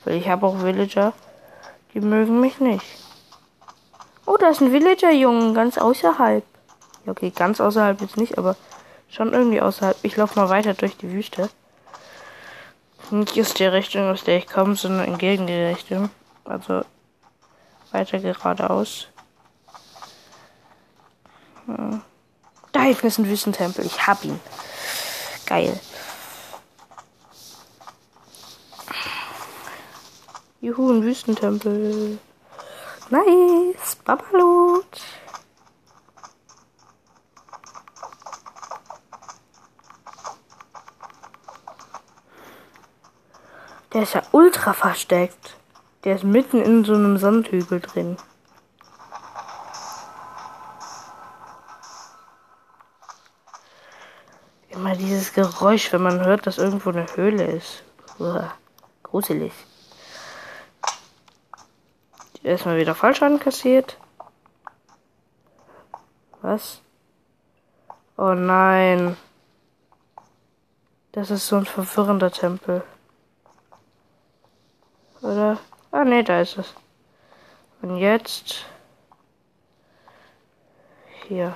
[0.03, 1.13] Weil ich habe auch Villager,
[1.95, 3.02] die mögen mich nicht.
[4.25, 6.43] Oh, da ist ein Villager-Jungen, ganz außerhalb.
[7.05, 8.55] Ja, okay, ganz außerhalb jetzt nicht, aber
[9.09, 9.97] schon irgendwie außerhalb.
[10.03, 11.49] Ich laufe mal weiter durch die Wüste.
[13.11, 16.09] Nicht aus der Richtung, aus der ich komme, sondern entgegen die Richtung.
[16.45, 16.83] Also
[17.91, 19.07] weiter geradeaus.
[21.65, 22.01] Hm.
[22.71, 23.85] Da hinten ist ein Wüstentempel.
[23.85, 24.39] Ich hab ihn.
[25.45, 25.79] Geil.
[30.61, 32.17] Juhu, ein Wüstentempel.
[33.13, 33.95] Nice.
[34.03, 35.01] Babalot.
[43.93, 45.55] Der ist ja ultra versteckt.
[46.03, 48.17] Der ist mitten in so einem Sandhügel drin.
[54.69, 57.83] Immer dieses Geräusch, wenn man hört, dass irgendwo eine Höhle ist.
[58.17, 58.55] Uah,
[59.03, 59.53] gruselig.
[62.43, 63.97] Erstmal wieder Fallschaden kassiert.
[66.41, 66.81] Was?
[68.17, 69.15] Oh nein.
[71.13, 72.83] Das ist so ein verwirrender Tempel.
[75.21, 75.57] Oder?
[75.91, 76.73] Ah, ne, da ist es.
[77.81, 78.65] Und jetzt.
[81.27, 81.55] Hier.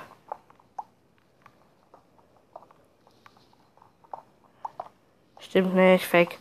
[5.40, 6.38] Stimmt nicht, fake.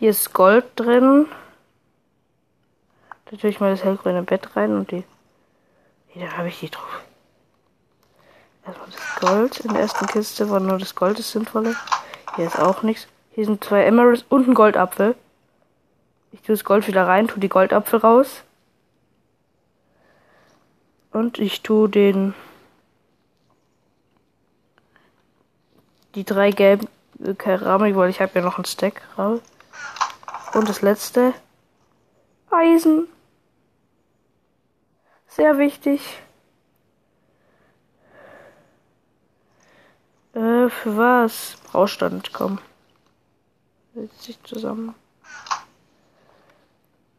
[0.00, 1.26] Hier ist Gold drin.
[3.26, 5.04] Da tue ich mal das hellgrüne Bett rein und die.
[6.14, 7.02] Nee, da habe ich die drauf.
[8.64, 11.76] Erstmal das Gold in der ersten Kiste, wo nur das Gold ist sinnvolle.
[12.34, 13.08] Hier ist auch nichts.
[13.32, 15.16] Hier sind zwei Emeralds und ein Goldapfel.
[16.32, 18.42] Ich tue das Gold wieder rein, tue die Goldapfel raus.
[21.12, 22.32] Und ich tue den.
[26.14, 26.88] Die drei gelben
[27.36, 29.42] Keramik, weil ich habe ja noch einen Stack raus.
[30.52, 31.32] Und das letzte.
[32.50, 33.08] Eisen.
[35.28, 36.00] Sehr wichtig.
[40.34, 41.56] Äh, für was?
[41.70, 42.58] Braustand, komm.
[43.94, 44.94] Setzt sich zusammen.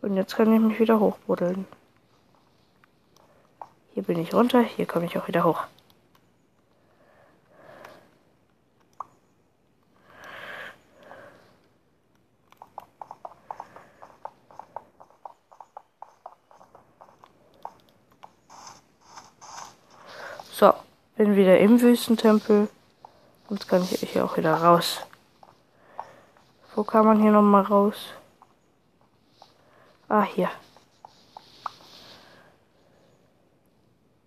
[0.02, 1.68] Und jetzt kann ich mich wieder hochbuddeln.
[3.94, 5.64] Hier bin ich runter, hier komme ich auch wieder hoch.
[20.54, 20.74] So,
[21.22, 22.67] bin wieder im Wüstentempel.
[23.51, 25.01] Jetzt kann ich hier auch wieder raus.
[26.74, 28.15] Wo kann man hier nochmal raus?
[30.09, 30.49] Ah, hier.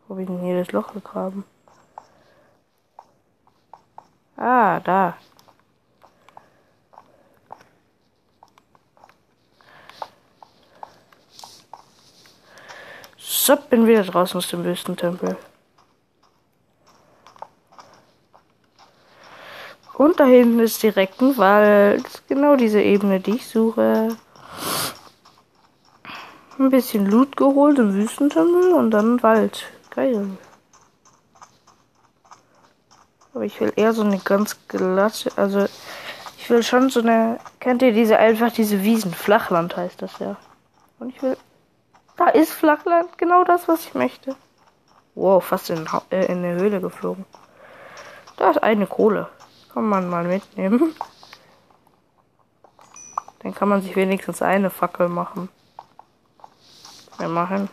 [0.06, 1.42] Wo habe ich denn hier das Loch gegraben?
[4.36, 5.16] Ah, da.
[13.18, 15.36] So, bin wieder draußen aus dem Wüstentempel.
[19.96, 22.22] Und da hinten ist direkt ein Wald.
[22.28, 24.16] Genau diese Ebene, die ich suche.
[26.58, 29.64] Ein bisschen Loot geholt im Wüstentempel und dann Wald.
[29.90, 30.26] Geil.
[33.34, 35.66] Aber ich will eher so eine ganz glatte, also
[36.38, 39.12] ich will schon so eine, kennt ihr diese einfach diese Wiesen?
[39.12, 40.36] Flachland heißt das ja.
[41.00, 41.36] Und ich will,
[42.16, 44.36] da ist Flachland, genau das, was ich möchte.
[45.16, 47.24] Wow, fast in, äh, in eine Höhle geflogen.
[48.36, 49.28] Da ist eine Kohle.
[49.74, 50.94] Kann man mal mitnehmen.
[53.40, 55.48] Dann kann man sich wenigstens eine Fackel machen.
[57.18, 57.68] Wir machen.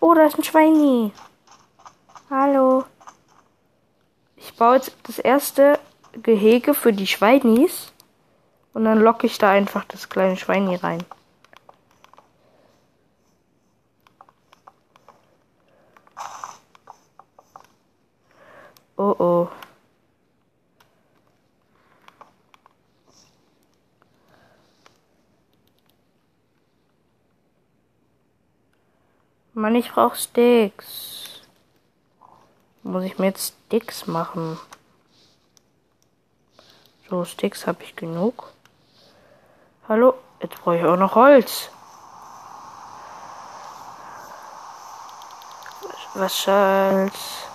[0.00, 1.12] Oh, da ist ein Schweini.
[2.28, 2.84] Hallo.
[4.36, 5.80] Ich baue jetzt das erste
[6.12, 7.90] Gehege für die Schweinis.
[8.74, 11.02] Und dann locke ich da einfach das kleine Schweini rein.
[19.06, 19.48] Oh oh.
[29.52, 31.42] Mann, ich brauche Sticks.
[32.82, 34.58] Muss ich mir jetzt Sticks machen?
[37.10, 38.54] So, Sticks habe ich genug.
[39.86, 41.68] Hallo, jetzt brauche ich auch noch Holz.
[46.14, 47.53] Was soll's?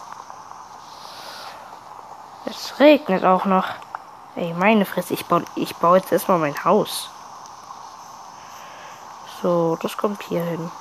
[2.49, 3.67] Es regnet auch noch.
[4.35, 7.09] Ey, meine Fresse, ich baue, ich baue jetzt erstmal mein Haus.
[9.41, 10.71] So, das kommt hier hin.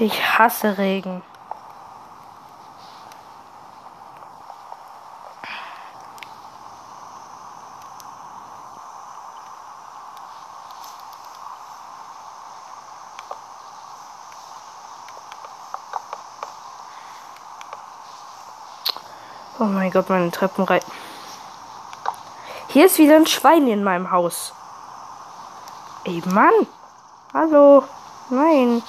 [0.00, 1.22] Ich hasse Regen.
[19.58, 20.80] Oh mein Gott, meine Treppenreihe.
[22.68, 24.54] Hier ist wieder ein Schwein in meinem Haus.
[26.04, 26.66] Ey, Mann.
[27.34, 27.84] Hallo.
[28.30, 28.82] Nein.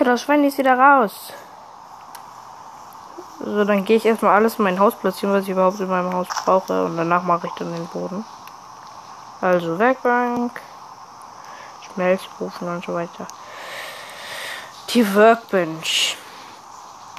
[0.00, 1.34] Danke, das Schwein ist wieder raus.
[3.38, 6.14] So, dann gehe ich erstmal alles in mein Haus platzieren, was ich überhaupt in meinem
[6.14, 6.86] Haus brauche.
[6.86, 8.24] Und danach mache ich dann den Boden.
[9.42, 10.58] Also Werkbank,
[11.82, 13.26] Schmelzofen und so weiter.
[14.88, 16.16] Die Workbench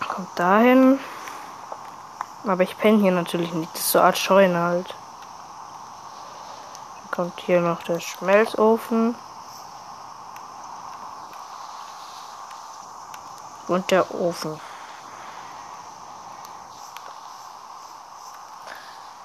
[0.07, 0.99] kommt dahin.
[2.47, 3.71] Aber ich penne hier natürlich nicht.
[3.75, 4.95] Das ist so eine Art Scheune halt.
[6.95, 9.13] Dann kommt hier noch der Schmelzofen.
[13.71, 14.59] Und der Ofen.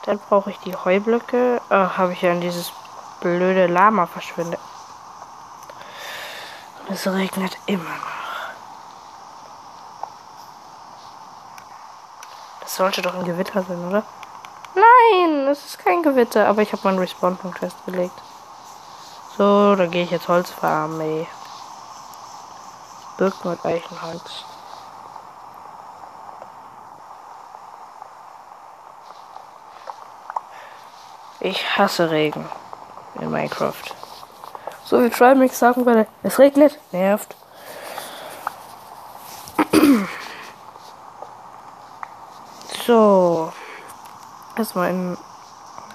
[0.05, 1.61] Dann brauche ich die Heublöcke.
[1.69, 2.71] Ach, habe ich ja an dieses
[3.19, 4.61] blöde Lama verschwindet.
[6.89, 8.53] Es regnet immer noch.
[12.61, 14.05] Das sollte doch ein Gewitter sein, oder?
[14.77, 16.47] Nein, es ist kein Gewitter.
[16.47, 18.23] Aber ich habe meinen Respawn-Punkt festgelegt.
[19.37, 21.27] So, da gehe ich jetzt Holz farmen, ey.
[23.17, 24.45] Birken und Eichenholz.
[31.41, 32.45] Ich hasse Regen
[33.21, 33.75] in Minecraft.
[34.85, 37.35] So wie Trimix sagen würde, es regnet, nervt.
[42.87, 43.53] so.
[44.57, 45.19] Erstmal in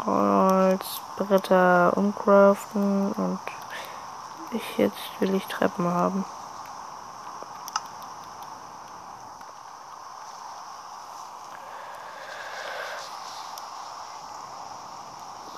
[0.05, 3.39] Holzbretter umcraften und
[4.51, 6.25] ich jetzt will ich Treppen haben.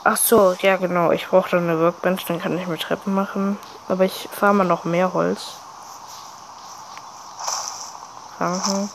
[0.06, 1.12] Ach so, ja genau.
[1.12, 3.58] Ich brauche dann eine Workbench, dann kann ich mir Treppen machen.
[3.88, 5.54] Aber ich fahre mal noch mehr Holz.
[8.38, 8.90] Danke.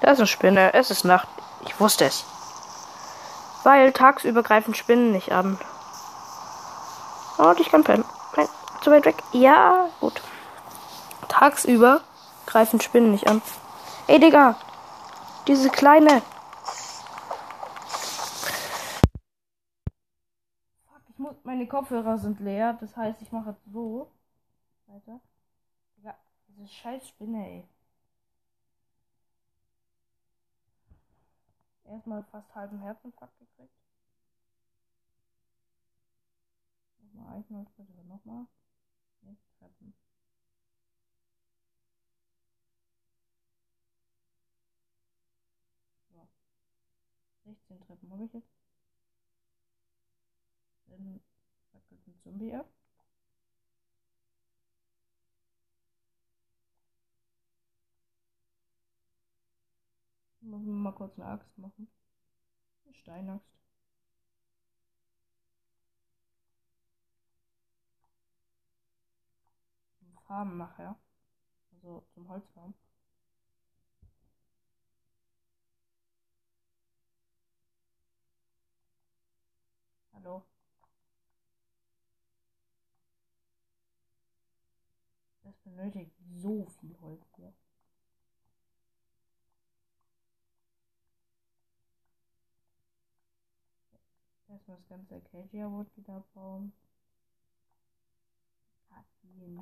[0.00, 0.74] Da ist eine Spinne.
[0.74, 1.28] Es ist Nacht.
[1.66, 2.24] Ich wusste es.
[3.64, 5.58] Weil tagsüber greifen Spinnen nicht an.
[7.38, 8.04] Und ich kann pennen
[8.88, 9.22] zu weit weg?
[9.32, 10.22] Ja, gut.
[11.28, 12.00] Tagsüber
[12.46, 13.42] greifen Spinnen nicht an.
[14.06, 14.58] Ey, Digga.
[15.46, 16.22] Diese kleine.
[21.10, 21.36] Ich muss.
[21.44, 22.78] Meine Kopfhörer sind leer.
[22.80, 24.10] Das heißt, ich mache so.
[24.86, 25.20] Weiter.
[25.98, 26.14] Digga,
[26.48, 27.68] diese scheiß Spinne, ey.
[31.84, 33.74] Erstmal fast halben Herzinfarkt gekriegt.
[37.12, 37.44] Nochmal
[38.08, 38.46] nochmal.
[39.58, 39.94] Treppen.
[46.12, 46.28] So.
[47.44, 48.48] 16 Treppen habe ich jetzt.
[50.88, 51.20] Dann
[51.72, 52.68] fackelt ein Zombie ab.
[60.40, 61.88] Muss man mal kurz eine Axt machen.
[62.86, 63.67] Eine Steinaxt.
[70.28, 70.94] Farben mache.
[71.72, 72.74] Also zum Holzfarben.
[80.12, 80.44] Hallo.
[85.44, 86.12] Das benötigt
[86.42, 87.54] so viel Holz hier.
[94.48, 96.72] Erstmal das ganze Acacia Wood wieder bauen.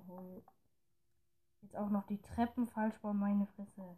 [0.09, 0.56] Holz.
[1.67, 3.97] Jetzt auch noch die Treppen falsch bauen, meine Fresse.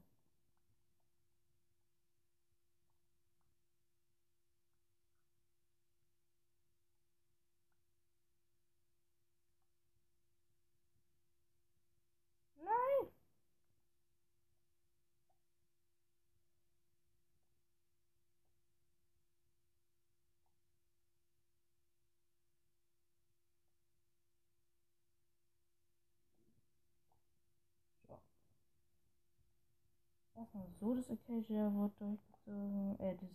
[30.39, 33.01] Erstmal so das Acacia wird durchgezogen.
[33.01, 33.31] Äh, das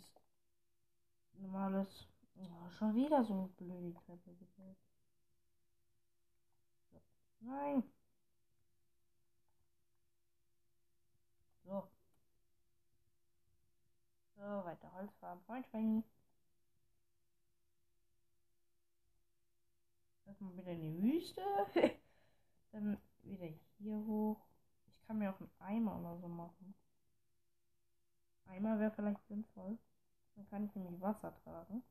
[1.34, 2.08] normales.
[2.38, 4.78] Oh, schon wieder so blöd die Treppe gebaut.
[6.92, 7.02] So.
[7.42, 7.84] Nein.
[11.66, 11.90] So.
[14.38, 15.44] So, weiter Holzfarben.
[15.44, 16.04] Freund Schweini.
[20.26, 21.42] Erstmal wieder in die Wüste.
[22.72, 23.48] Dann wieder
[23.78, 24.40] hier hoch.
[24.88, 26.74] Ich kann mir auch einen Eimer oder so machen.
[28.48, 29.78] Eimer wäre vielleicht sinnvoll.
[30.36, 31.84] Dann kann ich nämlich Wasser tragen.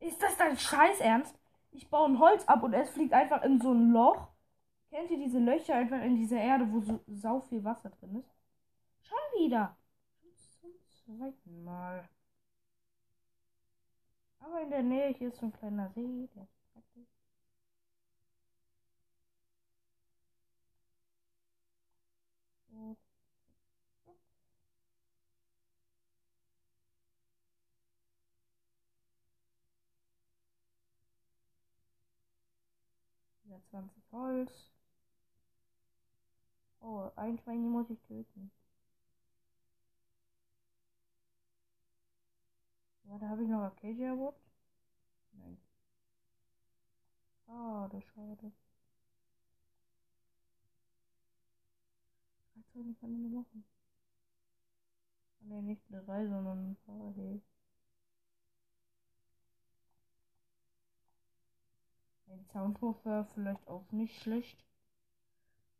[0.00, 1.38] Ist das dein Scheiß Ernst?
[1.72, 4.28] Ich baue ein Holz ab und es fliegt einfach in so ein Loch.
[4.90, 8.30] Kennt ihr diese Löcher einfach in dieser Erde, wo so sau viel Wasser drin ist?
[9.02, 9.76] Schon wieder.
[10.60, 10.72] Zum
[11.04, 12.08] zweiten Mal.
[14.40, 17.08] Aber in der Nähe hier ist so ein kleiner See, der ist praktisch.
[22.72, 22.96] So.
[33.50, 34.70] Wieder 20 Holz.
[36.80, 38.52] Oh, ein Schwein muss ich töten.
[43.02, 44.36] Da habe ich noch Acacia Wood.
[45.32, 45.58] Nein.
[47.44, 48.52] Schade, schade.
[52.54, 53.64] Was soll ich ich machen?
[55.40, 57.12] Ne, nicht drei, sondern ein paar.
[62.30, 64.64] Ein Soundwurf wäre vielleicht auch nicht schlecht.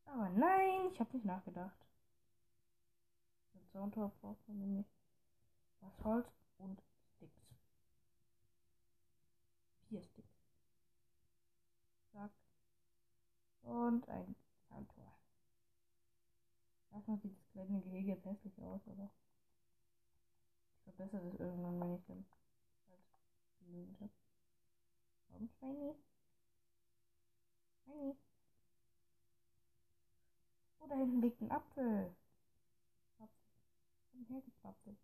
[0.05, 1.87] Aber nein, ich habe nicht nachgedacht.
[3.55, 4.87] Ein Soundwurf braucht man nämlich
[5.81, 6.27] das Holz
[6.59, 6.83] und
[7.15, 7.41] Sticks.
[9.89, 10.35] Vier Sticks.
[12.13, 12.33] Zack.
[13.63, 14.35] Und ein
[14.69, 15.13] Soundtor.
[16.93, 19.09] Erstmal sieht das kleine Gehege jetzt hässlich aus, oder?
[20.75, 22.27] Ich verbessere das irgendwann, wenn ich dann
[22.89, 23.01] halt
[23.61, 24.11] genügend habe.
[25.29, 25.95] Warum Schweini?
[27.91, 28.17] Schweini.
[30.81, 32.15] Oh, da hinten liegt ein Apfel.
[34.13, 34.97] Komm her, gibt's Apfel.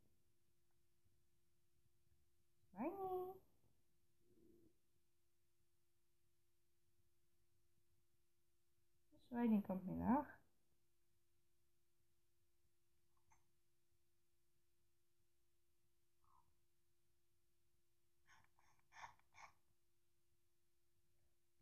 [9.10, 10.35] Das Schweini kommt mir nach.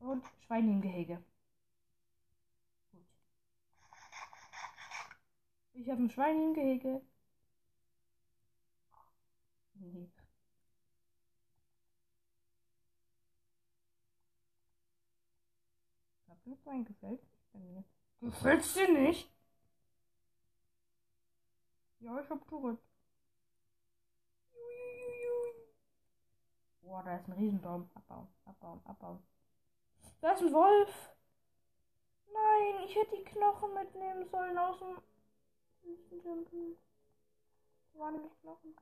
[0.05, 1.23] Und Schwein im Gehege.
[2.93, 3.07] Gut.
[5.73, 7.01] Ich habe ein Schwein im Gehege.
[9.75, 10.11] Nee.
[16.63, 17.21] Schwein gefällt
[17.53, 17.85] bei mir.
[18.21, 19.31] Gefällt's dir nicht?
[22.01, 22.83] Ja, ich hab Tourette.
[26.83, 27.91] Boah, da ist ein Riesenbaum.
[27.95, 29.34] Abbauen, abbauen, abbauen.
[30.21, 31.15] Da ist ein Wolf.
[32.33, 34.97] Nein, ich hätte die Knochen mitnehmen sollen aus dem.
[37.93, 38.75] Wo waren die Knochen?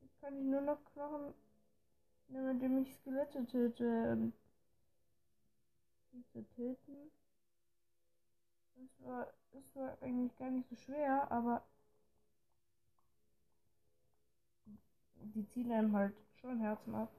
[0.00, 1.34] Jetzt kann ich nur noch Knochen
[2.28, 4.12] nehmen, mit dem ich Skelette töte.
[4.12, 4.34] Und
[6.12, 7.10] diese töten.
[8.76, 11.62] Das war, das war eigentlich gar nicht so schwer, aber
[15.34, 17.10] die ziehen einem halt schon Herzen ab.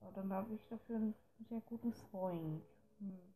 [0.00, 1.14] Aber dann habe ich dafür einen
[1.48, 2.62] sehr guten Freund.
[2.98, 3.34] Hm.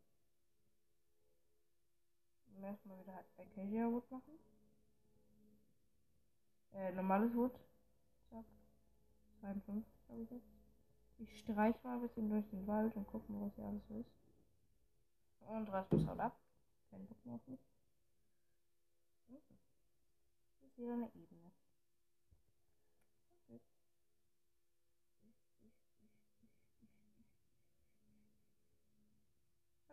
[2.61, 4.39] Erstmal wieder Acacia Wood machen.
[6.73, 7.53] Äh, normales Wood.
[8.31, 8.45] Zack.
[9.41, 10.47] 52 habe ich jetzt.
[11.19, 14.11] Ich streiche mal ein bisschen durch den Wald und gucken, was hier alles ist.
[15.47, 16.39] Und Rasmus haut ab.
[16.89, 17.59] Kein Bock mehr auf mich.
[19.27, 21.51] Das ist wieder eine Ebene.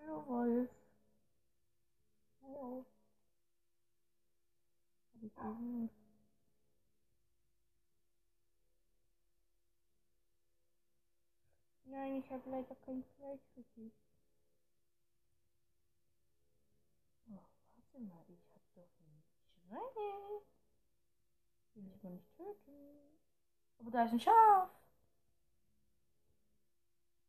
[0.05, 0.69] Hallo Wolf.
[2.43, 2.85] Hallo.
[5.15, 5.91] Hab ich gesehen.
[11.85, 13.93] Nein, ich habe leider kein Fleisch für dich.
[17.29, 17.39] Oh,
[17.77, 20.43] warte mal, ich hab doch ein Schweine.
[21.75, 23.19] Will ich mal nicht töten.
[23.79, 24.71] Aber da ist ein Schaf.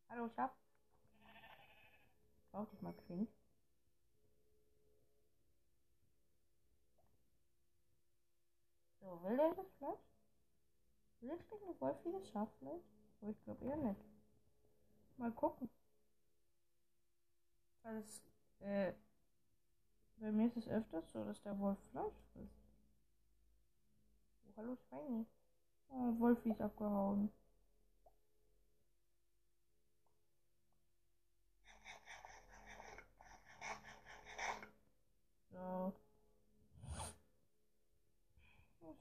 [0.10, 0.63] Hallo Schaf.
[2.54, 3.28] Brauch dich mal Queen.
[9.02, 10.00] So, will der das Fleisch?
[11.22, 12.84] Ich eine Wolf wie das Schaffleisch?
[13.22, 14.00] Aber ich glaube eher nicht.
[15.18, 15.68] Mal gucken.
[17.84, 18.22] Alles,
[18.60, 18.94] äh,
[20.18, 22.64] bei mir ist es öfters so, dass der Wolf Fleisch frisst.
[24.46, 25.26] Oh, hallo Schweini.
[25.90, 27.32] Oh, Wolfi ist abgehauen.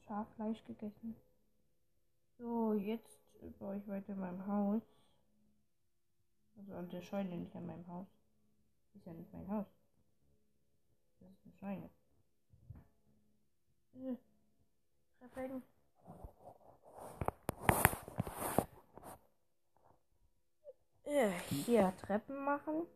[0.06, 1.16] Schaffleisch gegessen.
[2.38, 3.18] So, jetzt
[3.58, 4.82] baue ich weiter in meinem Haus.
[6.56, 8.06] Also an der Scheune, nicht an meinem Haus.
[8.92, 9.66] Das Ist ja nicht mein Haus.
[11.20, 11.90] Das ist eine Scheune.
[13.94, 14.16] Äh,
[15.18, 15.62] Verfolgen.
[21.04, 21.30] Äh,
[21.64, 22.86] hier Treppen machen.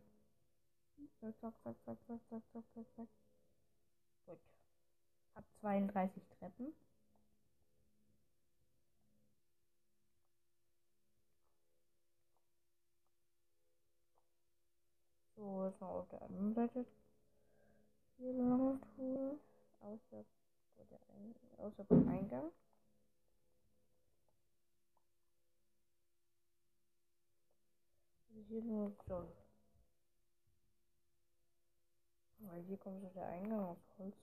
[1.20, 3.08] Zack, zack, zack, zack, zack, zack, zack, zack.
[4.26, 4.38] Gut.
[5.34, 6.74] Hab 32 Treppen.
[15.36, 16.86] So, jetzt noch auf der anderen Seite
[18.16, 19.38] hier lang tun.
[19.80, 20.24] Außer,
[20.78, 20.98] der
[21.58, 22.50] außer beim Eingang.
[28.28, 29.26] Also hier nur so.
[32.38, 34.16] Weil hier kommt so der Eingang aus Holz.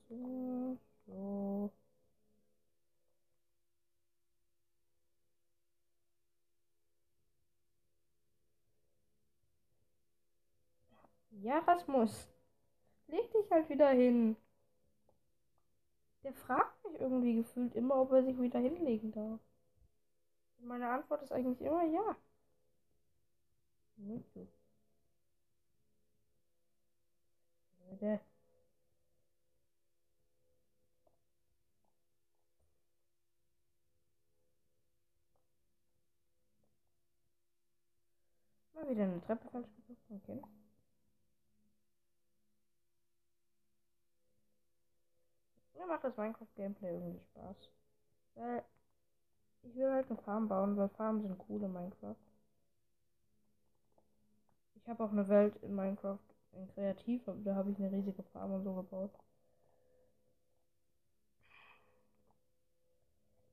[1.06, 1.70] So.
[11.44, 12.26] Ja, Rasmus.
[13.08, 14.36] Leg dich halt wieder hin.
[16.24, 19.38] Der fragt mich irgendwie gefühlt immer, ob er sich wieder hinlegen darf.
[20.58, 22.16] Und meine Antwort ist eigentlich immer ja.
[23.96, 24.46] Nicht so.
[27.90, 28.20] Leute.
[38.74, 40.10] Mal wieder eine Treppe falsch gedrückt.
[40.10, 40.40] Okay.
[45.84, 47.56] Mir macht das Minecraft-Gameplay irgendwie Spaß.
[48.36, 48.64] Weil
[49.62, 52.16] ich will halt eine Farm bauen, weil Farmen sind cool in Minecraft.
[54.76, 56.18] Ich habe auch eine Welt in Minecraft
[56.52, 59.10] in Kreativ, da habe ich eine riesige Farm und so gebaut.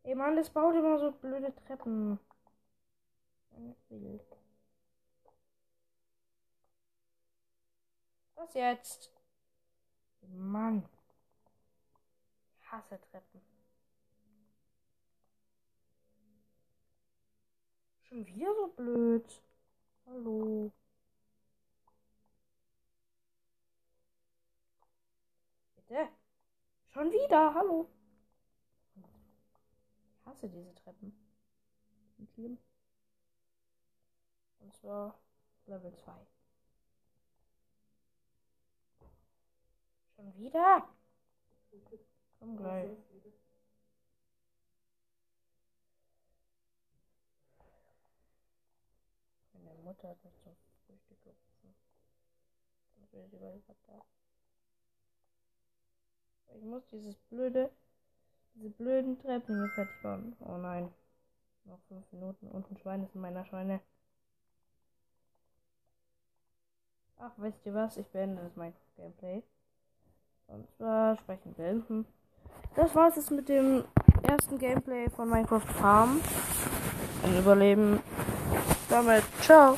[0.03, 2.17] Ey Mann, das baut immer so blöde Treppen.
[8.35, 9.11] Was jetzt?
[10.33, 10.83] Mann
[12.71, 13.41] hasse Treppen.
[18.03, 19.43] Schon wieder so blöd.
[20.05, 20.71] Hallo.
[25.75, 26.09] Bitte.
[26.87, 27.53] Schon wieder.
[27.53, 27.89] Hallo.
[28.95, 31.13] Ich hasse diese Treppen.
[34.59, 35.19] Und zwar
[35.65, 36.13] Level 2.
[40.15, 40.87] Schon wieder?
[42.41, 42.89] Komm gleich.
[49.53, 50.55] Meine Mutter hat mich zum
[50.87, 51.75] Frühstück gerufen.
[52.97, 54.01] Und will sie bald da.
[56.55, 57.69] Ich muss dieses blöde,
[58.55, 60.35] diese blöden Treppen hier fertig bauen.
[60.39, 60.91] Oh nein.
[61.65, 63.81] Noch fünf Minuten und ein Schwein ist in meiner Scheune.
[67.19, 67.97] Ach, wisst ihr was?
[67.97, 69.43] Ich beende das mein Gameplay.
[70.47, 72.07] Und zwar sprechen beenden
[72.75, 73.83] das war es mit dem
[74.23, 76.21] ersten Gameplay von Minecraft Farm.
[77.23, 77.99] Ein Überleben.
[78.89, 79.77] Damit, ciao.